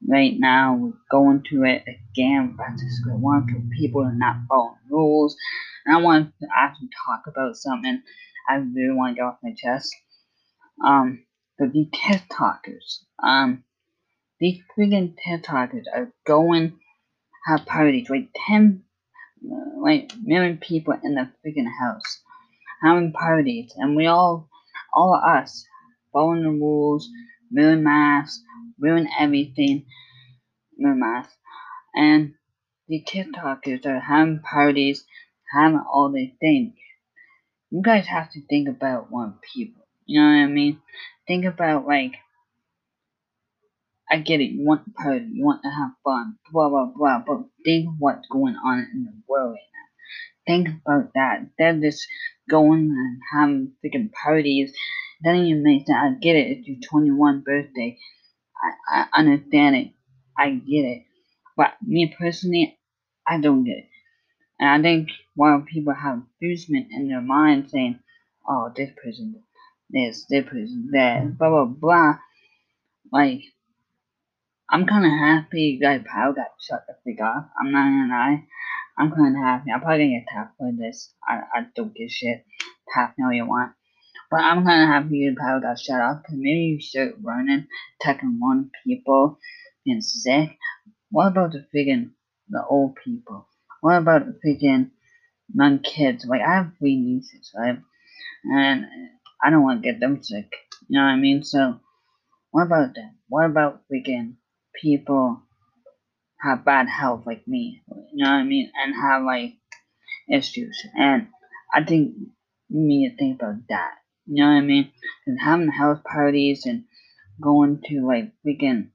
right 0.06 0.34
now 0.38 0.74
we're 0.74 0.92
going 1.10 1.42
to 1.50 1.64
it 1.64 1.82
again 1.86 2.56
back 2.56 2.76
to 2.76 2.90
square 2.90 3.16
one 3.16 3.46
for 3.46 3.60
people 3.76 4.02
are 4.02 4.14
not 4.14 4.36
following 4.48 4.76
rules. 4.88 5.36
And 5.84 5.96
I 5.96 6.00
want 6.00 6.32
to 6.40 6.46
actually 6.56 6.88
talk 7.06 7.22
about 7.26 7.56
something 7.56 8.02
I 8.48 8.56
really 8.56 8.94
want 8.94 9.16
to 9.16 9.16
get 9.16 9.24
off 9.24 9.38
my 9.42 9.54
chest. 9.56 9.94
Um, 10.84 11.24
the, 11.58 11.66
the 11.66 11.88
TikTokers. 11.92 13.00
Um, 13.22 13.64
these 14.40 14.60
freaking 14.76 15.14
TikTokers 15.26 15.84
are 15.94 16.12
going 16.26 16.78
have 17.46 17.66
parties, 17.66 18.10
like 18.10 18.28
ten, 18.46 18.84
uh, 19.44 19.80
like 19.80 20.12
million 20.22 20.58
people 20.58 20.94
in 21.02 21.14
the 21.14 21.30
freaking 21.44 21.70
house 21.80 22.20
having 22.82 23.12
parties, 23.12 23.72
and 23.76 23.96
we 23.96 24.06
all, 24.06 24.48
all 24.92 25.14
of 25.14 25.22
us, 25.22 25.64
following 26.12 26.42
the 26.42 26.48
rules, 26.48 27.08
wearing 27.52 27.82
masks, 27.82 28.42
wearing 28.78 29.08
everything, 29.18 29.86
wearing 30.78 31.00
masks, 31.00 31.36
and 31.94 32.34
the 32.88 33.02
TikTokers 33.02 33.86
are 33.86 34.00
having 34.00 34.40
parties, 34.40 35.04
having 35.54 35.82
all 35.92 36.10
these 36.12 36.32
things. 36.40 36.74
You 37.70 37.82
guys 37.82 38.06
have 38.06 38.30
to 38.32 38.40
think 38.48 38.68
about 38.68 39.10
one 39.10 39.38
people. 39.54 39.86
You 40.06 40.20
know 40.20 40.26
what 40.26 40.44
I 40.44 40.46
mean? 40.46 40.80
Think 41.28 41.44
about 41.44 41.86
like 41.86 42.14
I 44.10 44.18
get 44.18 44.40
it, 44.40 44.50
you 44.50 44.66
want 44.66 44.84
to 44.84 44.90
party, 44.90 45.26
you 45.32 45.44
want 45.44 45.62
to 45.62 45.70
have 45.70 45.90
fun, 46.02 46.36
blah 46.52 46.68
blah 46.68 46.90
blah, 46.94 47.22
but 47.26 47.44
think 47.64 47.88
what's 47.98 48.26
going 48.28 48.56
on 48.56 48.88
in 48.92 49.04
the 49.04 49.12
world 49.28 49.52
right 49.52 49.60
now. 49.72 50.52
Think 50.52 50.68
about 50.68 51.10
that. 51.14 51.46
They're 51.58 51.78
just 51.78 52.06
going 52.48 52.90
and 52.90 53.20
having 53.32 53.72
freaking 53.84 54.10
parties. 54.12 54.72
Doesn't 55.22 55.44
even 55.46 55.62
make 55.62 55.86
sense. 55.86 55.98
I 56.00 56.14
get 56.20 56.36
it, 56.36 56.58
it's 56.58 56.68
your 56.68 56.78
21 56.90 57.42
birthday. 57.42 57.98
I, 58.90 59.02
I 59.02 59.20
understand 59.20 59.76
it. 59.76 59.92
I 60.36 60.50
get 60.50 60.84
it. 60.84 61.02
But 61.56 61.74
me 61.82 62.14
personally, 62.18 62.78
I 63.26 63.40
don't 63.40 63.64
get 63.64 63.78
it. 63.78 63.88
And 64.58 64.68
I 64.68 64.82
think 64.82 65.10
while 65.34 65.62
people 65.62 65.94
have 65.94 66.22
amusement 66.42 66.88
in 66.90 67.08
their 67.08 67.20
mind 67.20 67.70
saying, 67.70 68.00
oh, 68.48 68.72
this 68.74 68.90
person, 69.02 69.42
this, 69.90 70.26
this 70.28 70.44
person, 70.44 70.90
that, 70.92 71.38
blah, 71.38 71.48
blah, 71.48 71.64
blah, 71.64 72.14
like, 73.12 73.42
I'm 74.72 74.86
kind 74.86 75.04
of 75.04 75.10
happy 75.10 75.80
guys 75.82 76.02
probably 76.04 76.36
got 76.36 76.52
shut 76.60 76.84
the 76.86 76.94
freak 77.02 77.20
off. 77.20 77.46
I'm 77.58 77.72
not 77.72 77.90
gonna 77.90 78.08
lie. 78.08 78.44
I'm 78.96 79.10
kind 79.10 79.36
of 79.36 79.42
happy. 79.42 79.72
I'm 79.72 79.80
probably 79.80 80.04
gonna 80.06 80.20
get 80.20 80.28
tapped 80.28 80.58
for 80.58 80.70
this. 80.70 81.12
I, 81.28 81.40
I 81.52 81.66
don't 81.74 81.92
give 81.92 82.08
shit. 82.08 82.44
Tap 82.94 83.14
me 83.18 83.24
all 83.24 83.32
you 83.32 83.46
want. 83.46 83.72
But 84.30 84.42
I'm 84.42 84.64
kind 84.64 84.82
of 84.82 84.88
happy 84.88 85.16
you 85.16 85.34
probably 85.36 85.62
got 85.62 85.80
shut 85.80 86.00
off 86.00 86.22
because 86.22 86.36
maybe 86.38 86.76
you 86.76 86.80
start 86.80 87.16
running, 87.20 87.66
attacking 88.00 88.38
one 88.38 88.70
people, 88.86 89.40
being 89.84 90.02
sick. 90.02 90.56
What 91.10 91.28
about 91.28 91.50
the 91.50 91.66
freaking 91.74 92.10
the 92.48 92.64
old 92.64 92.94
people? 92.94 93.48
What 93.80 93.98
about 93.98 94.26
the 94.26 94.38
freaking 94.38 94.90
young 95.52 95.80
kids? 95.80 96.24
Like 96.26 96.42
I 96.42 96.54
have 96.54 96.72
three 96.78 96.94
nieces, 96.94 97.50
right? 97.56 97.78
And 98.44 98.86
I 99.42 99.50
don't 99.50 99.64
want 99.64 99.82
to 99.82 99.90
get 99.90 99.98
them 99.98 100.22
sick. 100.22 100.52
You 100.88 101.00
know 101.00 101.06
what 101.06 101.12
I 101.12 101.16
mean? 101.16 101.42
So 101.42 101.80
what 102.52 102.66
about 102.66 102.94
them? 102.94 103.16
What 103.28 103.46
about 103.46 103.82
freaking 103.90 104.34
people 104.80 105.42
have 106.40 106.64
bad 106.64 106.88
health 106.88 107.24
like 107.26 107.46
me, 107.46 107.82
you 108.12 108.24
know 108.24 108.30
what 108.30 108.36
I 108.36 108.44
mean, 108.44 108.70
and 108.74 108.94
have 108.94 109.22
like 109.24 109.54
issues. 110.30 110.76
And 110.94 111.28
I 111.74 111.84
think 111.84 112.14
you 112.16 112.28
need 112.68 113.10
to 113.10 113.16
think 113.16 113.40
about 113.40 113.56
that. 113.68 113.92
You 114.26 114.42
know 114.42 114.50
what 114.50 114.58
I 114.58 114.60
mean? 114.60 114.92
And 115.26 115.38
having 115.40 115.70
health 115.70 116.02
parties 116.04 116.64
and 116.66 116.84
going 117.40 117.82
to 117.86 118.06
like 118.06 118.32
weekend 118.44 118.90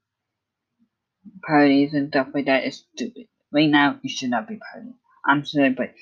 parties 1.45 1.93
and 1.93 2.09
stuff 2.09 2.27
like 2.33 2.45
that 2.45 2.63
is 2.65 2.83
stupid. 2.93 3.27
Right 3.51 3.69
now, 3.69 3.99
you 4.01 4.09
should 4.09 4.29
not 4.29 4.47
be 4.47 4.55
partying. 4.55 4.95
I'm 5.25 5.45
sorry, 5.45 5.71
but 5.71 5.93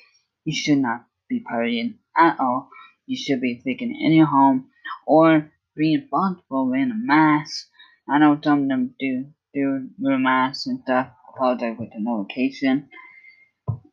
you 0.45 0.55
should 0.55 0.79
not 0.79 1.05
be 1.29 1.43
partying 1.43 1.95
at 2.17 2.39
all. 2.39 2.69
You 3.05 3.17
should 3.17 3.41
be 3.41 3.61
thinking 3.63 3.95
in 3.99 4.13
your 4.13 4.27
home 4.27 4.69
or 5.05 5.51
be 5.75 5.97
responsible 5.97 6.69
wearing 6.69 6.91
a 6.91 6.95
mask. 6.95 7.67
I 8.07 8.19
know 8.19 8.39
some 8.43 8.63
of 8.63 8.69
them 8.69 8.95
do 8.99 9.27
do 9.53 9.89
wear 9.99 10.17
masks 10.17 10.67
and 10.67 10.81
stuff. 10.81 11.09
Apologize 11.33 11.75
with 11.79 11.89
the 11.89 11.99
notification. 11.99 12.89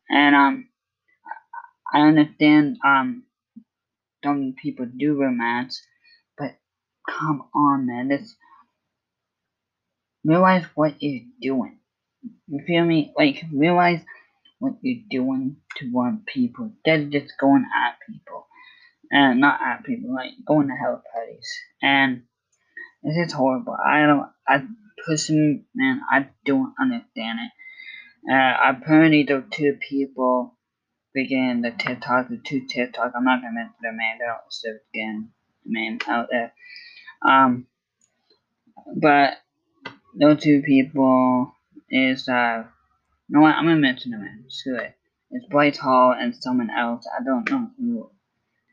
And 0.09 0.35
um, 0.35 0.69
I 1.93 2.01
understand 2.01 2.77
um, 2.85 3.23
some 4.23 4.55
people 4.61 4.85
do 4.85 5.17
masks, 5.31 5.85
but 6.37 6.57
come 7.07 7.43
on, 7.53 7.87
man, 7.87 8.09
this 8.09 8.35
realize 10.23 10.65
what 10.75 11.01
you're 11.01 11.25
doing. 11.41 11.79
You 12.47 12.61
feel 12.65 12.85
me? 12.85 13.13
Like 13.17 13.43
realize 13.53 14.01
what 14.59 14.73
you're 14.81 15.03
doing 15.09 15.57
to 15.77 15.85
one 15.87 16.23
people. 16.25 16.71
Of 16.85 17.09
just 17.09 17.33
going 17.39 17.65
at 17.75 17.95
people. 18.07 18.47
And 19.11 19.41
not 19.41 19.59
at 19.61 19.83
people, 19.83 20.13
like 20.13 20.31
going 20.45 20.67
to 20.67 20.73
health 20.75 21.01
parties. 21.13 21.49
And 21.81 22.23
it's 23.03 23.17
just 23.17 23.35
horrible. 23.35 23.75
I 23.83 24.05
don't 24.05 24.29
I 24.47 24.63
person, 25.05 25.65
man, 25.75 26.01
I 26.09 26.27
don't 26.45 26.73
understand 26.79 27.39
it. 27.39 27.51
Uh, 28.31 28.57
apparently, 28.69 29.23
the 29.23 29.43
two 29.51 29.77
people 29.79 30.55
began 31.13 31.61
the 31.61 31.71
TikTok, 31.71 32.29
the 32.29 32.39
two 32.43 32.67
TikTok. 32.67 33.13
I'm 33.15 33.25
not 33.25 33.41
gonna 33.41 33.53
mention 33.53 33.75
their 33.81 33.91
name. 33.91 34.17
They 34.19 34.25
don't 34.25 34.41
serve 34.49 34.77
again 34.93 35.31
name 35.65 35.99
out 36.07 36.27
there. 36.29 36.53
Um, 37.27 37.67
but 38.95 39.37
those 40.19 40.41
two 40.41 40.61
people 40.61 41.51
is 41.89 42.27
uh, 42.27 42.63
you 43.27 43.35
know 43.35 43.41
what? 43.41 43.55
I'm 43.55 43.65
gonna 43.65 43.77
mention 43.77 44.11
them. 44.11 44.45
Screw 44.49 44.77
it. 44.77 44.95
It's 45.31 45.45
Bryce 45.47 45.77
Hall 45.77 46.13
and 46.17 46.35
someone 46.35 46.69
else. 46.69 47.05
I 47.07 47.23
don't 47.23 47.49
know 47.49 47.69
who 47.77 48.11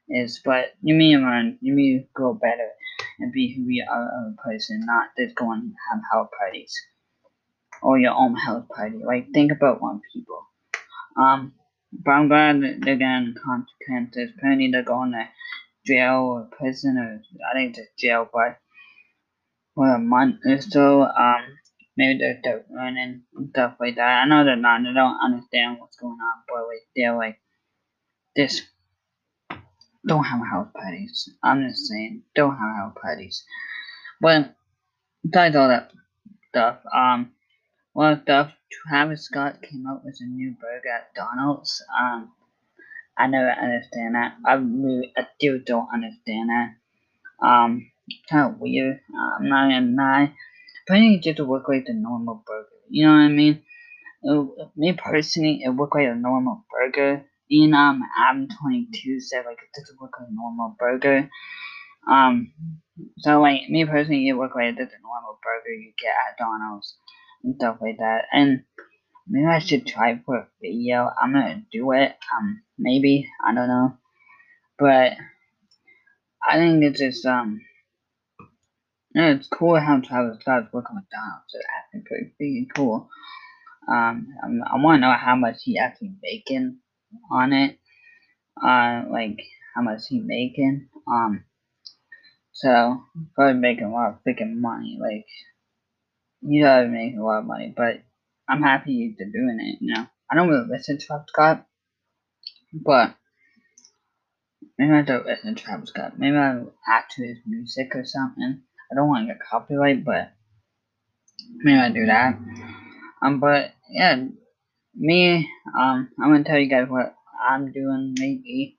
is, 0.08 0.40
but 0.44 0.74
you 0.82 0.94
mean 0.94 1.20
learn. 1.20 1.58
You 1.60 1.74
mean 1.74 2.08
grow 2.14 2.34
better 2.34 2.70
and 3.18 3.32
be 3.32 3.54
who 3.54 3.62
you 3.70 3.84
are 3.90 4.04
as 4.04 4.34
a 4.34 4.42
person, 4.42 4.80
not 4.84 5.08
just 5.18 5.36
go 5.36 5.52
and 5.52 5.74
have 5.90 6.00
health 6.10 6.30
parties 6.38 6.74
or 7.82 7.98
your 7.98 8.12
own 8.12 8.34
health 8.34 8.68
party. 8.68 8.98
Like 9.04 9.28
think 9.32 9.52
about 9.52 9.80
one 9.82 10.00
people. 10.12 10.46
Um, 11.16 11.52
but 11.92 12.10
I'm 12.10 12.28
glad 12.28 12.60
they're 12.60 12.96
getting 12.96 13.34
consequences. 13.44 14.30
Apparently 14.36 14.70
they're 14.70 14.82
going 14.82 15.12
to 15.12 15.28
jail 15.86 16.20
or 16.20 16.48
prison 16.56 16.98
or 16.98 17.22
I 17.50 17.54
think 17.54 17.78
it's 17.78 17.88
jail, 17.98 18.28
but 18.32 18.58
for 19.74 19.94
a 19.94 19.98
month 19.98 20.40
or 20.44 20.60
so. 20.60 21.02
Um, 21.02 21.42
maybe 21.96 22.18
they're, 22.18 22.40
they're 22.42 22.64
running 22.70 23.22
and 23.34 23.48
stuff 23.50 23.74
like 23.80 23.96
that. 23.96 24.22
I 24.22 24.24
know 24.26 24.44
they're 24.44 24.56
not. 24.56 24.82
They 24.82 24.92
don't 24.92 25.20
understand 25.22 25.78
what's 25.78 25.96
going 25.96 26.12
on, 26.12 26.42
but 26.48 26.66
like 26.66 26.86
they're 26.96 27.16
like 27.16 27.40
this 28.36 28.62
don't 30.08 30.24
have 30.24 30.40
house 30.40 30.68
parties. 30.74 31.30
I'm 31.42 31.68
just 31.68 31.86
saying, 31.86 32.22
don't 32.34 32.56
have 32.56 32.76
house 32.76 32.96
parties. 33.00 33.44
But 34.20 34.56
besides 35.22 35.54
all 35.54 35.68
that 35.68 35.92
stuff, 36.48 36.78
um, 36.94 37.32
well, 37.94 38.20
stuff. 38.22 38.52
Travis 38.70 39.24
Scott 39.24 39.62
came 39.62 39.86
out 39.86 40.04
with 40.04 40.18
a 40.20 40.24
new 40.24 40.54
burger 40.60 40.90
at 40.90 41.14
Donald's. 41.14 41.82
Um, 41.98 42.32
I 43.16 43.26
never 43.26 43.50
understand 43.50 44.14
that. 44.14 44.36
I 44.46 44.54
really, 44.54 45.12
I 45.16 45.26
still 45.36 45.58
don't 45.64 45.88
understand 45.92 46.50
that. 46.50 47.46
Um, 47.46 47.90
kind 48.30 48.52
of 48.52 48.60
weird. 48.60 49.00
Uh, 49.12 49.36
I'm 49.38 49.48
not 49.48 49.70
gonna 49.70 49.96
lie. 49.96 50.34
Apparently, 50.86 51.16
it 51.16 51.22
just 51.22 51.40
look 51.40 51.68
like 51.68 51.86
the 51.86 51.94
normal 51.94 52.42
burger. 52.46 52.68
You 52.88 53.06
know 53.06 53.12
what 53.12 53.20
I 53.20 53.28
mean? 53.28 53.62
It, 54.22 54.68
me 54.76 54.92
personally, 54.92 55.62
it 55.64 55.70
looked 55.70 55.94
like 55.94 56.08
a 56.08 56.14
normal 56.14 56.64
burger 56.70 57.24
in 57.50 57.74
um 57.74 58.02
Adam 58.18 58.48
22 58.60 59.20
said 59.20 59.44
like 59.46 59.58
it 59.58 59.78
doesn't 59.78 60.00
look 60.00 60.12
like 60.18 60.28
a 60.28 60.34
normal 60.34 60.76
burger. 60.78 61.28
Um, 62.08 62.52
so 63.18 63.40
like 63.40 63.68
me 63.68 63.84
personally, 63.84 64.28
it 64.28 64.34
looked 64.34 64.56
like 64.56 64.74
it's 64.76 64.94
a 64.94 65.02
normal 65.02 65.38
burger 65.42 65.74
you 65.74 65.92
get 66.00 66.14
at 66.28 66.38
Donald's 66.38 66.96
and 67.44 67.54
stuff 67.56 67.78
like 67.80 67.98
that. 67.98 68.24
And 68.32 68.64
maybe 69.26 69.46
I 69.46 69.58
should 69.58 69.86
try 69.86 70.20
for 70.24 70.36
a 70.36 70.48
video. 70.60 71.10
I'm 71.20 71.32
gonna 71.32 71.62
do 71.72 71.92
it. 71.92 72.16
Um, 72.36 72.62
maybe 72.78 73.28
I 73.44 73.54
don't 73.54 73.68
know, 73.68 73.96
but 74.78 75.12
I 76.48 76.56
think 76.56 76.84
it's 76.84 77.00
just 77.00 77.24
um. 77.26 77.62
Yeah, 79.14 79.30
it's 79.30 79.48
cool 79.48 79.80
how 79.80 80.00
Travis 80.00 80.38
Scott's 80.40 80.72
working 80.72 80.96
with 80.96 81.04
Donald's. 81.10 81.54
It's 81.54 81.64
actually 81.96 82.34
pretty 82.36 82.68
cool. 82.74 83.08
Um, 83.88 84.28
I, 84.42 84.74
I 84.74 84.82
want 84.82 84.96
to 84.96 85.00
know 85.00 85.14
how 85.18 85.34
much 85.34 85.62
he 85.62 85.78
actually 85.78 86.12
making 86.22 86.78
on 87.30 87.52
it. 87.52 87.78
Uh, 88.62 89.04
like 89.10 89.40
how 89.74 89.82
much 89.82 90.02
he 90.08 90.20
making. 90.20 90.88
Um, 91.06 91.44
so 92.52 93.00
probably 93.34 93.60
making 93.60 93.84
a 93.84 93.92
lot 93.92 94.10
of 94.10 94.18
freaking 94.26 94.56
money. 94.56 94.98
Like 95.00 95.26
you 96.40 96.64
gotta 96.64 96.88
make 96.88 97.16
a 97.16 97.22
lot 97.22 97.40
of 97.40 97.46
money, 97.46 97.72
but 97.76 98.02
I'm 98.48 98.62
happy 98.62 99.14
they're 99.16 99.28
doing 99.28 99.58
it. 99.60 99.78
You 99.80 99.94
know, 99.94 100.06
I 100.30 100.34
don't 100.34 100.48
really 100.48 100.68
listen 100.68 100.98
to 100.98 101.06
Travis 101.06 101.26
Scott, 101.28 101.66
but 102.72 103.14
maybe 104.78 104.92
I 104.92 105.02
don't 105.02 105.26
listen 105.26 105.54
to 105.54 105.62
Travis 105.62 105.90
Scott. 105.90 106.18
Maybe 106.18 106.36
I 106.36 106.62
add 106.88 107.04
to 107.10 107.26
his 107.26 107.38
music 107.46 107.94
or 107.94 108.04
something. 108.04 108.62
I 108.90 108.94
don't 108.94 109.08
want 109.08 109.28
to 109.28 109.34
get 109.34 109.42
copyright, 109.42 110.04
but 110.04 110.32
maybe 111.56 111.78
I 111.78 111.90
do 111.90 112.06
that. 112.06 112.38
Um, 113.22 113.40
but 113.40 113.72
yeah, 113.90 114.24
me, 114.98 115.48
um, 115.78 116.10
I'm 116.20 116.30
gonna 116.32 116.44
tell 116.44 116.58
you 116.58 116.68
guys 116.68 116.88
what 116.88 117.14
I'm 117.48 117.72
doing 117.72 118.14
lately. 118.18 118.78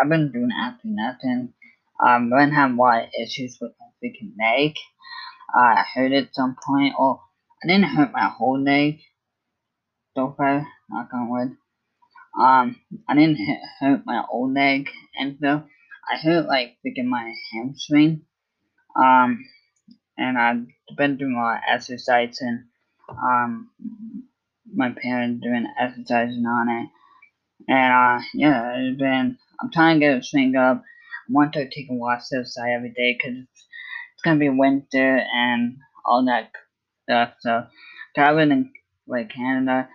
I've 0.00 0.08
been 0.08 0.32
doing 0.32 0.50
absolutely 0.52 1.02
nothing. 1.02 1.54
Um, 2.04 2.32
I've 2.32 2.40
been 2.40 2.52
having 2.54 2.76
a 2.76 2.80
lot 2.80 3.04
of 3.04 3.10
issues 3.20 3.58
with 3.60 3.72
my 3.78 3.86
freaking 4.02 4.32
leg. 4.38 4.74
I 5.54 5.84
hurt 5.94 6.12
at 6.12 6.34
some 6.34 6.56
point. 6.64 6.94
Oh, 6.98 7.20
I 7.62 7.68
didn't 7.68 7.90
hurt 7.90 8.12
my 8.12 8.28
whole 8.28 8.60
leg. 8.60 9.00
So 10.16 10.34
far, 10.36 10.66
knock 10.88 11.08
on 11.12 11.28
wood. 11.30 11.56
Um, 12.38 12.76
I 13.08 13.14
didn't 13.14 13.38
hurt 13.80 14.02
my 14.06 14.24
old 14.30 14.54
leg 14.54 14.88
and 15.18 15.36
so 15.40 15.64
I 16.10 16.16
hurt 16.16 16.46
like 16.46 16.76
freaking 16.84 17.06
my 17.06 17.32
hamstring. 17.52 18.22
Um, 18.96 19.44
and 20.16 20.38
I've 20.38 20.66
been 20.96 21.16
doing 21.16 21.34
a 21.34 21.40
lot 21.40 21.56
of 21.56 21.62
exercise 21.68 22.40
and 22.40 22.64
um, 23.10 23.70
my 24.74 24.90
parents 24.90 25.42
doing 25.42 25.66
exercising 25.78 26.44
on 26.46 26.68
it. 26.68 26.88
And 27.68 27.92
uh, 27.92 28.24
yeah, 28.34 28.74
it's 28.76 28.98
been. 28.98 29.38
I'm 29.60 29.70
trying 29.70 30.00
to 30.00 30.06
get 30.06 30.16
it 30.16 30.24
straightened 30.24 30.56
up. 30.56 30.78
I 30.82 31.32
want 31.32 31.52
to 31.54 31.68
take 31.68 31.90
a 31.90 31.94
walk 31.94 32.20
outside 32.34 32.72
every 32.72 32.90
day 32.90 33.16
because 33.16 33.38
it's, 33.38 33.66
it's 34.14 34.22
gonna 34.24 34.38
be 34.38 34.48
winter 34.48 35.20
and 35.34 35.76
all 36.04 36.24
that 36.26 36.50
stuff. 37.04 37.34
So 37.40 37.66
traveling 38.14 38.50
in 38.50 38.72
like 39.06 39.30
Canada, 39.30 39.88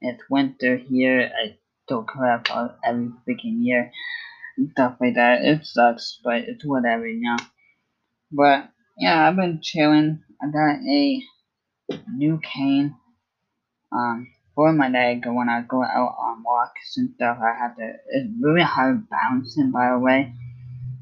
it's 0.00 0.22
winter 0.28 0.76
here. 0.76 1.30
I 1.32 1.56
still 1.84 2.02
crap 2.02 2.48
every 2.84 3.10
freaking 3.26 3.64
year 3.64 3.92
and 4.56 4.70
stuff 4.72 4.96
like 5.00 5.14
that. 5.14 5.44
It 5.44 5.64
sucks, 5.64 6.20
but 6.24 6.42
it's 6.42 6.64
whatever, 6.64 7.06
you 7.06 7.22
know. 7.22 7.36
But 8.30 8.70
yeah, 8.98 9.28
I've 9.28 9.36
been 9.36 9.60
chilling. 9.62 10.22
I 10.42 10.46
got 10.46 10.80
a 10.86 11.22
new 12.14 12.40
cane 12.42 12.96
um, 13.92 14.28
for 14.54 14.72
my 14.72 14.88
leg 14.88 15.24
when 15.26 15.48
I 15.48 15.62
go 15.62 15.82
out 15.82 16.14
on 16.18 16.42
walks 16.44 16.96
and 16.96 17.10
stuff. 17.14 17.38
I 17.40 17.56
have 17.58 17.76
to. 17.76 17.92
It's 18.08 18.30
really 18.40 18.62
hard 18.62 19.08
bouncing, 19.08 19.70
by 19.70 19.90
the 19.90 19.98
way. 19.98 20.32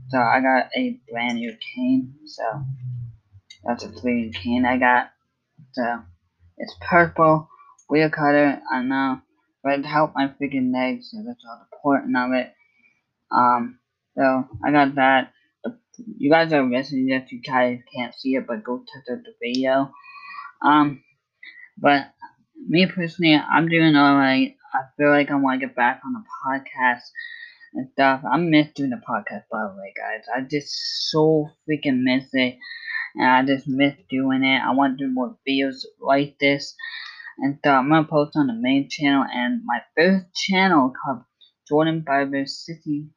So 0.08 0.18
I 0.18 0.40
got 0.40 0.70
a 0.76 0.98
brand 1.10 1.38
new 1.38 1.54
cane. 1.74 2.14
So 2.26 2.42
that's 3.64 3.84
a 3.84 4.00
free 4.00 4.32
cane 4.32 4.64
I 4.64 4.78
got. 4.78 5.10
So 5.72 6.02
it's 6.58 6.74
purple, 6.80 7.48
weird 7.88 8.12
color. 8.12 8.60
I 8.72 8.82
know, 8.82 9.20
but 9.62 9.78
it 9.80 9.86
helped 9.86 10.14
my 10.16 10.28
freaking 10.28 10.72
legs. 10.72 11.10
So 11.10 11.22
that's 11.26 11.44
all 11.48 11.66
the 11.70 11.76
point 11.76 12.16
of 12.16 12.32
it. 12.32 12.52
Um, 13.32 13.78
so 14.16 14.48
I 14.64 14.72
got 14.72 14.94
that. 14.96 15.32
You 16.16 16.30
guys 16.30 16.52
are 16.52 16.62
listening 16.62 17.10
if 17.10 17.30
you 17.30 17.40
guys 17.42 17.78
can't 17.94 18.14
see 18.14 18.30
it, 18.30 18.46
but 18.46 18.64
go 18.64 18.78
check 18.78 19.04
out 19.12 19.22
the 19.22 19.34
video. 19.40 19.92
Um, 20.64 21.02
but 21.76 22.12
me 22.68 22.86
personally, 22.86 23.34
I'm 23.34 23.68
doing 23.68 23.96
alright. 23.96 24.56
I 24.72 24.80
feel 24.96 25.10
like 25.10 25.30
I 25.30 25.34
want 25.36 25.60
to 25.60 25.66
get 25.66 25.76
back 25.76 26.00
on 26.04 26.12
the 26.12 26.24
podcast 26.46 27.02
and 27.74 27.88
stuff. 27.92 28.22
I 28.30 28.36
miss 28.36 28.68
doing 28.74 28.90
the 28.90 28.96
podcast, 28.96 29.44
by 29.50 29.62
the 29.62 29.76
way, 29.76 29.92
guys. 29.96 30.24
I 30.34 30.42
just 30.42 31.10
so 31.10 31.48
freaking 31.68 32.02
miss 32.02 32.28
it. 32.32 32.58
And 33.16 33.26
I 33.26 33.44
just 33.44 33.66
miss 33.66 33.94
doing 34.08 34.44
it. 34.44 34.60
I 34.60 34.72
want 34.72 34.98
to 34.98 35.06
do 35.06 35.12
more 35.12 35.36
videos 35.48 35.84
like 36.00 36.38
this. 36.38 36.74
And 37.38 37.58
so 37.64 37.70
I'm 37.70 37.88
going 37.88 38.04
to 38.04 38.10
post 38.10 38.36
on 38.36 38.46
the 38.46 38.52
main 38.52 38.88
channel 38.88 39.24
and 39.32 39.62
my 39.64 39.80
first 39.96 40.26
channel 40.34 40.92
called 41.04 41.22
Jordan 41.68 42.04
Barber 42.06 42.46
City. 42.46 43.08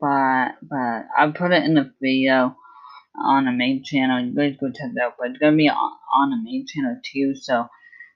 But, 0.00 0.52
but 0.62 1.06
I'll 1.16 1.32
put 1.32 1.52
it 1.52 1.64
in 1.64 1.74
the 1.74 1.92
video 2.00 2.56
on 3.22 3.44
the 3.44 3.52
main 3.52 3.84
channel. 3.84 4.24
You 4.24 4.34
guys 4.34 4.56
go 4.58 4.68
check 4.68 4.92
that 4.94 5.02
out. 5.02 5.14
But 5.18 5.30
it's 5.30 5.38
going 5.38 5.52
to 5.52 5.56
be 5.56 5.68
on, 5.68 5.92
on 6.14 6.30
the 6.30 6.42
main 6.42 6.66
channel 6.66 6.98
too. 7.04 7.34
So 7.34 7.66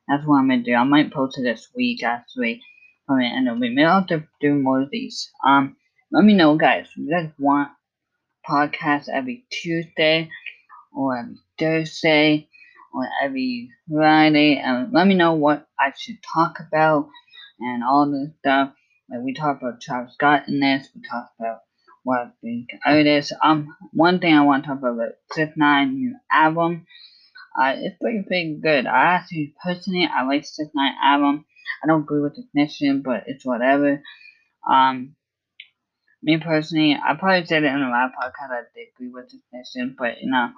that's 0.09 0.27
what 0.27 0.37
I'm 0.37 0.49
gonna 0.49 0.63
do. 0.63 0.75
I 0.75 0.85
might 0.85 1.13
post 1.13 1.39
it 1.39 1.43
this 1.43 1.69
week 1.75 2.03
actually. 2.03 2.63
I 3.09 3.15
mean, 3.15 3.33
and 3.33 3.47
then 3.47 3.61
we 3.61 3.71
may 3.71 3.83
have 3.83 4.09
to 4.09 4.25
do 4.41 4.55
more 4.55 4.83
of 4.83 4.91
these. 4.91 5.31
Um, 5.47 5.77
let 6.11 6.25
me 6.25 6.35
know, 6.35 6.57
guys. 6.57 6.87
If 6.91 6.97
you 6.97 7.11
guys 7.11 7.31
want 7.39 7.71
podcasts 8.49 9.09
every 9.09 9.45
Tuesday 9.51 10.31
or 10.93 11.17
every 11.17 11.37
Thursday 11.59 12.49
or 12.95 13.09
every 13.23 13.71
Friday, 13.91 14.59
and 14.59 14.93
let 14.93 15.07
me 15.07 15.15
know 15.15 15.35
what 15.35 15.67
I 15.79 15.93
should 15.97 16.19
talk 16.35 16.59
about 16.61 17.09
and 17.61 17.83
all 17.85 18.11
this 18.11 18.31
stuff. 18.41 18.73
Like 19.11 19.21
we 19.23 19.35
talked 19.35 19.63
about 19.63 19.81
Travis 19.81 20.15
Scott 20.15 20.49
in 20.49 20.61
this. 20.61 20.89
We 20.95 21.03
talked 21.03 21.35
about 21.39 21.61
what 22.03 22.35
big 22.43 22.67
artists. 22.85 23.33
Um, 23.43 23.77
one 23.93 24.21
thing 24.21 24.35
I 24.35 24.43
want 24.43 24.65
to 24.65 24.69
talk 24.69 24.79
about 24.79 25.11
is 25.37 25.49
Nine 25.57 25.95
new 25.95 26.15
album. 26.31 26.87
Uh, 27.59 27.75
it's 27.77 27.97
pretty, 28.01 28.23
pretty 28.27 28.59
good. 28.63 28.87
I 28.87 29.15
actually, 29.15 29.55
personally, 29.63 30.09
I 30.13 30.27
like 30.27 30.45
Six 30.45 30.71
Nine 30.75 30.95
album. 31.03 31.45
I 31.83 31.87
don't 31.87 32.03
agree 32.03 32.21
with 32.21 32.37
the 32.37 32.43
definition, 32.43 33.03
but 33.03 33.25
it's 33.27 33.47
whatever. 33.47 34.03
Um, 34.69 35.17
me 36.23 36.39
personally, 36.39 36.95
I 37.03 37.15
probably 37.15 37.47
said 37.47 37.65
it 37.65 37.73
in 37.73 37.81
the 37.81 37.89
last 37.89 38.15
podcast. 38.15 38.51
I 38.51 38.63
did 38.75 38.89
agree 38.95 39.09
with 39.09 39.31
the 39.31 39.39
definition, 39.39 39.97
but 39.99 40.21
you 40.21 40.31
know, 40.31 40.51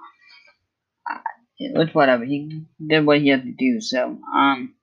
it 1.59 1.77
was 1.77 1.95
whatever. 1.95 2.25
He 2.25 2.65
did 2.85 3.07
what 3.07 3.21
he 3.21 3.29
had 3.29 3.45
to 3.45 3.53
do. 3.53 3.81
So, 3.81 4.19
um, 4.35 4.75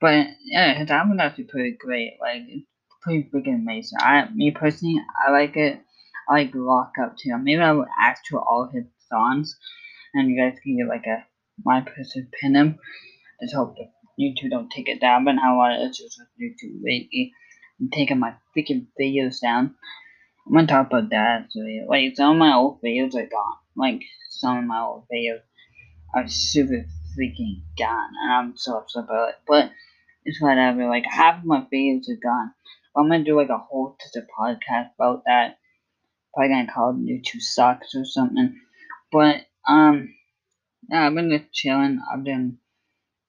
but 0.00 0.26
yeah, 0.44 0.74
his 0.74 0.90
album 0.90 1.20
actually 1.20 1.44
pretty 1.44 1.76
great. 1.78 2.18
Like, 2.20 2.42
it's 2.48 2.66
pretty 3.02 3.28
freaking 3.32 3.56
amazing. 3.56 3.98
I, 4.00 4.28
me 4.30 4.50
personally, 4.50 5.00
I 5.26 5.30
like 5.30 5.56
it. 5.56 5.80
I 6.28 6.32
like 6.34 6.54
Lock 6.54 6.92
Up 7.02 7.16
too. 7.16 7.36
Maybe 7.38 7.60
I 7.60 7.72
would 7.72 7.88
add 8.00 8.16
to 8.28 8.38
all 8.38 8.68
his 8.72 8.84
songs 9.08 9.56
and 10.14 10.30
you 10.30 10.36
guys 10.36 10.58
can 10.62 10.76
get 10.76 10.88
like 10.88 11.06
a 11.06 11.24
my 11.64 11.80
person 11.80 12.28
pin 12.40 12.54
him. 12.54 12.78
Just 13.40 13.54
hope 13.54 13.76
that 13.76 13.92
YouTube 14.18 14.50
don't 14.50 14.70
take 14.70 14.88
it 14.88 15.00
down. 15.00 15.24
But 15.24 15.32
now 15.32 15.60
I 15.60 15.74
it's 15.74 15.98
just 15.98 16.20
YouTube 16.40 16.80
lately. 16.82 17.32
I'm 17.80 17.90
taking 17.90 18.18
my 18.18 18.34
freaking 18.56 18.86
videos 19.00 19.40
down. 19.40 19.74
I'm 20.46 20.54
gonna 20.54 20.66
talk 20.66 20.88
about 20.88 21.10
that. 21.10 21.46
So 21.50 21.60
like 21.88 22.16
some 22.16 22.32
of 22.32 22.38
my 22.38 22.54
old 22.54 22.82
videos 22.82 23.14
are 23.14 23.26
gone. 23.26 23.56
Like 23.76 24.02
some 24.30 24.58
of 24.58 24.64
my 24.64 24.80
old 24.80 25.04
videos 25.12 25.40
are 26.14 26.28
super 26.28 26.84
freaking 27.16 27.62
gone, 27.78 28.10
and 28.22 28.32
I'm 28.32 28.56
so 28.56 28.78
upset 28.78 29.04
about 29.04 29.30
it. 29.30 29.34
But 29.46 29.70
it's 30.24 30.40
whatever. 30.40 30.86
Like 30.86 31.04
half 31.08 31.38
of 31.38 31.44
my 31.44 31.66
videos 31.72 32.08
are 32.08 32.20
gone. 32.22 32.52
I'm 32.96 33.08
gonna 33.08 33.24
do 33.24 33.36
like 33.36 33.48
a 33.48 33.58
whole 33.58 33.96
just 34.00 34.16
a 34.16 34.26
podcast 34.38 34.90
about 34.98 35.22
that. 35.26 35.58
Probably 36.34 36.48
gonna 36.50 36.72
call 36.72 36.90
it 36.90 36.96
YouTube 36.96 37.40
sucks 37.40 37.94
or 37.94 38.04
something. 38.04 38.60
But 39.10 39.46
um, 39.66 40.14
yeah, 40.88 41.06
I've 41.06 41.14
been 41.14 41.30
just 41.30 41.52
chilling. 41.52 42.00
I've 42.12 42.24
been 42.24 42.58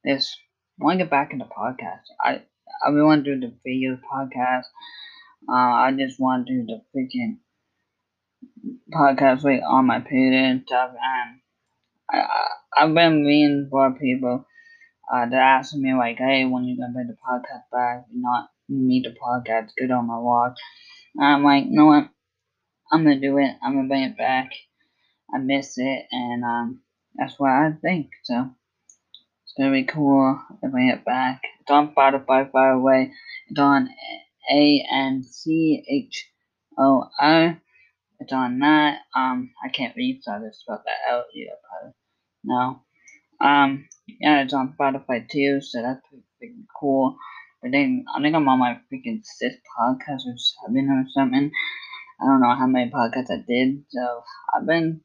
this. 0.04 0.36
Want 0.80 1.00
to 1.00 1.06
get 1.06 1.12
back 1.12 1.32
into 1.32 1.46
podcast. 1.46 2.02
I 2.20 2.42
I 2.86 2.90
really 2.90 3.06
want 3.06 3.26
to 3.26 3.36
do 3.36 3.48
the 3.48 3.54
video 3.64 4.00
podcast. 4.12 4.66
Uh, 5.48 5.54
I 5.54 5.94
just 5.98 6.20
want 6.20 6.48
to 6.48 6.54
do 6.54 6.66
the 6.66 6.82
freaking 6.96 7.38
podcast 8.92 9.44
like 9.44 9.62
on 9.68 9.86
my 9.86 10.00
page 10.00 10.34
and 10.34 10.64
stuff. 10.66 10.92
And 10.92 11.40
I, 12.12 12.20
I 12.20 12.48
I've 12.78 12.94
been 12.94 13.26
meeting 13.26 13.70
more 13.72 13.92
people 13.92 14.46
uh, 15.14 15.26
that 15.26 15.36
ask 15.36 15.76
me 15.76 15.94
like, 15.94 16.18
hey, 16.18 16.46
when 16.46 16.64
you 16.64 16.78
gonna 16.78 16.94
bring 16.94 17.08
the 17.08 17.14
podcast 17.14 17.64
back? 17.72 18.06
Not 18.12 18.50
need 18.70 19.06
the 19.06 19.12
podcast. 19.12 19.72
Good 19.78 19.92
on 19.92 20.08
my 20.08 20.18
walk. 20.18 20.56
And 21.16 21.26
I'm 21.26 21.44
like, 21.44 21.66
you 21.66 21.72
know 21.72 21.86
what? 21.86 22.10
I'm 22.92 23.04
gonna 23.04 23.20
do 23.20 23.38
it. 23.38 23.56
I'm 23.62 23.76
gonna 23.76 23.88
bring 23.88 24.04
it 24.04 24.18
back. 24.18 24.50
I 25.34 25.40
miss 25.40 25.78
it, 25.78 26.06
and 26.12 26.44
um, 26.44 26.82
that's 27.16 27.40
what 27.40 27.52
I 27.52 27.72
think. 27.82 28.12
So 28.24 28.52
it's 29.44 29.54
gonna 29.58 29.72
be 29.72 29.84
cool 29.84 30.40
to 30.64 30.70
bring 30.70 30.90
it 30.90 31.06
back. 31.06 31.42
It's 31.62 31.72
on 31.72 31.94
Spotify, 31.94 32.52
by 32.52 32.72
the 32.72 32.80
way. 32.80 33.12
It's 33.50 33.60
on 33.60 33.90
A 34.52 34.86
N 34.92 35.24
C 35.24 35.84
H 35.90 36.30
O 36.78 37.10
R. 37.20 37.60
It's 38.20 38.34
on 38.34 38.60
that. 38.60 39.00
Um, 39.16 39.52
I 39.64 39.70
can't 39.70 39.96
read, 39.96 40.22
so 40.24 40.32
I 40.32 40.40
just 40.40 40.62
spelled 40.62 40.80
that 40.86 41.14
out. 41.14 41.26
Yeah, 41.34 41.52
probably. 41.68 41.94
No. 42.44 42.84
Um, 43.42 43.88
yeah, 44.08 44.44
it's 44.44 44.54
on 44.54 44.76
Spotify 44.80 45.28
too, 45.30 45.62
so 45.62 45.82
that's 45.82 46.02
freaking 46.42 46.66
cool. 46.80 47.18
But 47.62 47.72
then 47.72 48.06
I 48.16 48.22
think 48.22 48.36
I'm 48.36 48.48
on 48.48 48.60
my 48.60 48.80
freaking 48.92 49.22
sixth 49.24 49.60
podcast 49.80 50.26
or 50.28 50.36
seven 50.38 50.90
or 50.90 51.06
something. 51.14 51.52
I 52.22 52.26
don't 52.26 52.42
know 52.42 52.56
how 52.56 52.68
many 52.68 52.92
podcasts 52.92 53.32
I 53.32 53.44
did, 53.48 53.84
so 53.90 54.24
I've 54.56 54.66
been 54.66 55.02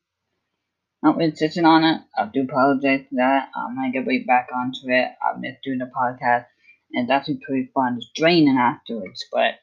not 1.08 1.18
been 1.18 1.34
sitting 1.34 1.64
on 1.64 1.84
it. 1.84 2.02
I 2.16 2.26
do 2.26 2.42
apologize 2.42 3.06
for 3.08 3.16
that. 3.16 3.48
I'm 3.56 3.74
gonna 3.74 3.90
get 3.90 4.06
right 4.06 4.26
back 4.26 4.48
onto 4.54 4.90
it. 4.90 5.08
I've 5.24 5.40
been 5.40 5.56
doing 5.64 5.78
the 5.78 5.86
podcast, 5.86 6.44
and 6.92 7.04
it's 7.04 7.10
actually 7.10 7.40
pretty 7.46 7.70
fun. 7.72 7.96
It's 7.96 8.10
draining 8.14 8.58
afterwards, 8.58 9.24
but 9.32 9.54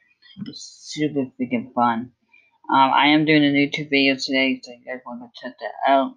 it's 0.48 0.62
super 0.94 1.28
freaking 1.40 1.72
fun. 1.74 2.12
Um, 2.68 2.92
I 2.92 3.08
am 3.10 3.26
doing 3.26 3.46
a 3.46 3.52
new 3.52 3.70
two 3.70 3.86
videos 3.86 4.26
today, 4.26 4.60
so 4.64 4.72
you 4.72 4.84
guys 4.84 5.02
want 5.06 5.22
to 5.22 5.40
check 5.40 5.56
that 5.60 5.92
out. 5.92 6.16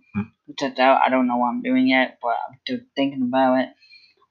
Check 0.59 0.77
that 0.77 0.83
out. 0.83 1.03
I 1.05 1.11
don't 1.11 1.27
know 1.27 1.37
what 1.37 1.49
I'm 1.49 1.63
doing 1.63 1.89
yet, 1.89 2.19
but 2.23 2.37
I'm 2.49 2.59
still 2.65 2.81
thinking 2.97 3.23
about 3.23 3.61
it. 3.61 3.69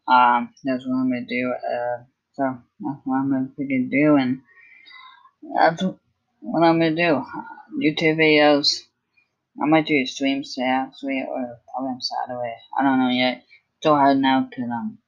Um, 0.07 0.49
that's 0.63 0.83
what 0.83 0.95
I'm 0.95 1.11
gonna 1.11 1.25
do. 1.27 1.53
Uh, 1.53 2.03
so 2.33 2.57
that's 2.79 3.01
what 3.03 3.17
I'm 3.17 3.29
gonna 3.29 3.49
freaking 3.59 3.91
do, 3.91 4.15
and 4.15 4.41
that's 5.55 5.83
what 6.39 6.63
I'm 6.63 6.79
gonna 6.79 6.95
do. 6.95 7.23
YouTube 7.79 8.17
videos. 8.17 8.86
I 9.61 9.65
might 9.65 9.87
do 9.87 9.95
a 9.95 10.05
stream 10.05 10.43
Saturday 10.43 11.25
or 11.27 11.59
probably 11.71 11.89
on 11.89 12.01
Saturday. 12.01 12.55
I 12.77 12.83
don't 12.83 12.99
know 12.99 13.09
yet. 13.09 13.43
so 13.81 13.95
hard 13.95 14.17
now 14.17 14.47
because 14.49 14.69
um, 14.71 14.99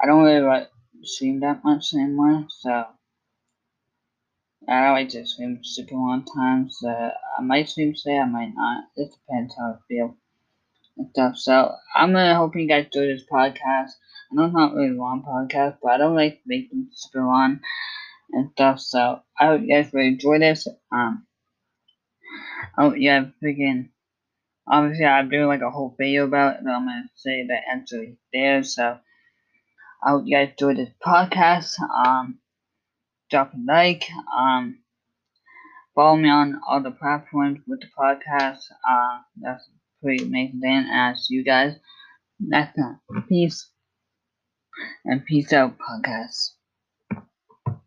I 0.00 0.06
don't 0.06 0.24
really 0.24 0.46
like 0.46 0.70
stream 1.02 1.40
that 1.40 1.62
much 1.64 1.92
anymore, 1.94 2.46
so 2.48 2.86
I 4.68 4.90
like 4.90 5.10
to 5.10 5.26
stream 5.26 5.60
super 5.62 5.94
long 5.94 6.24
times. 6.24 6.78
So 6.80 6.88
I 6.88 7.42
might 7.42 7.68
stream 7.68 7.94
today, 7.94 8.18
I 8.18 8.24
might 8.24 8.54
not. 8.54 8.84
It 8.96 9.12
depends 9.12 9.54
how 9.56 9.72
I 9.72 9.76
feel 9.88 10.16
and 10.96 11.08
stuff. 11.10 11.36
So 11.36 11.74
I'm 11.94 12.12
gonna 12.12 12.36
hope 12.36 12.56
you 12.56 12.66
guys 12.66 12.86
enjoy 12.86 13.06
this 13.06 13.24
podcast. 13.30 13.90
I 14.30 14.34
know 14.34 14.44
it's 14.46 14.54
not 14.54 14.74
really 14.74 14.90
long 14.90 15.22
podcast, 15.22 15.78
but 15.82 15.92
I 15.92 15.98
don't 15.98 16.14
like 16.16 16.34
to 16.34 16.42
make 16.46 16.70
them 16.70 16.88
super 16.92 17.24
long 17.24 17.60
and 18.32 18.50
stuff. 18.52 18.80
So 18.80 19.20
I 19.38 19.46
hope 19.46 19.62
you 19.62 19.68
guys 19.68 19.92
really 19.92 20.08
enjoy 20.08 20.38
this. 20.38 20.66
Um, 20.90 21.26
I 22.76 22.94
yeah, 22.96 23.26
freaking. 23.42 23.90
Obviously, 24.66 25.04
I'm 25.04 25.28
doing 25.28 25.46
like 25.46 25.60
a 25.60 25.70
whole 25.70 25.94
video 25.98 26.24
about 26.24 26.56
it, 26.56 26.60
but 26.64 26.70
I'm 26.70 26.86
gonna 26.86 27.10
say 27.14 27.46
the 27.46 27.58
answer 27.70 28.06
there. 28.32 28.62
So 28.62 28.98
I 30.02 30.10
hope 30.10 30.24
you 30.26 30.36
guys 30.36 30.50
enjoy 30.50 30.74
this 30.74 30.94
podcast. 31.04 31.78
Um, 31.80 32.38
drop 33.30 33.52
a 33.54 33.56
like. 33.66 34.04
Um, 34.36 34.78
follow 35.94 36.16
me 36.16 36.28
on 36.28 36.60
all 36.68 36.82
the 36.82 36.90
platforms 36.90 37.60
with 37.66 37.80
the 37.80 37.88
podcast. 37.98 38.60
Uh, 38.88 39.20
that's 39.36 39.68
pretty 40.02 40.24
amazing. 40.24 40.60
And 40.64 40.90
I'll 40.90 41.16
you 41.28 41.44
guys 41.44 41.76
next 42.40 42.76
time. 42.76 43.00
Peace 43.28 43.70
and 45.04 45.24
peace 45.24 45.52
out, 45.52 45.76
podcast. 45.78 46.50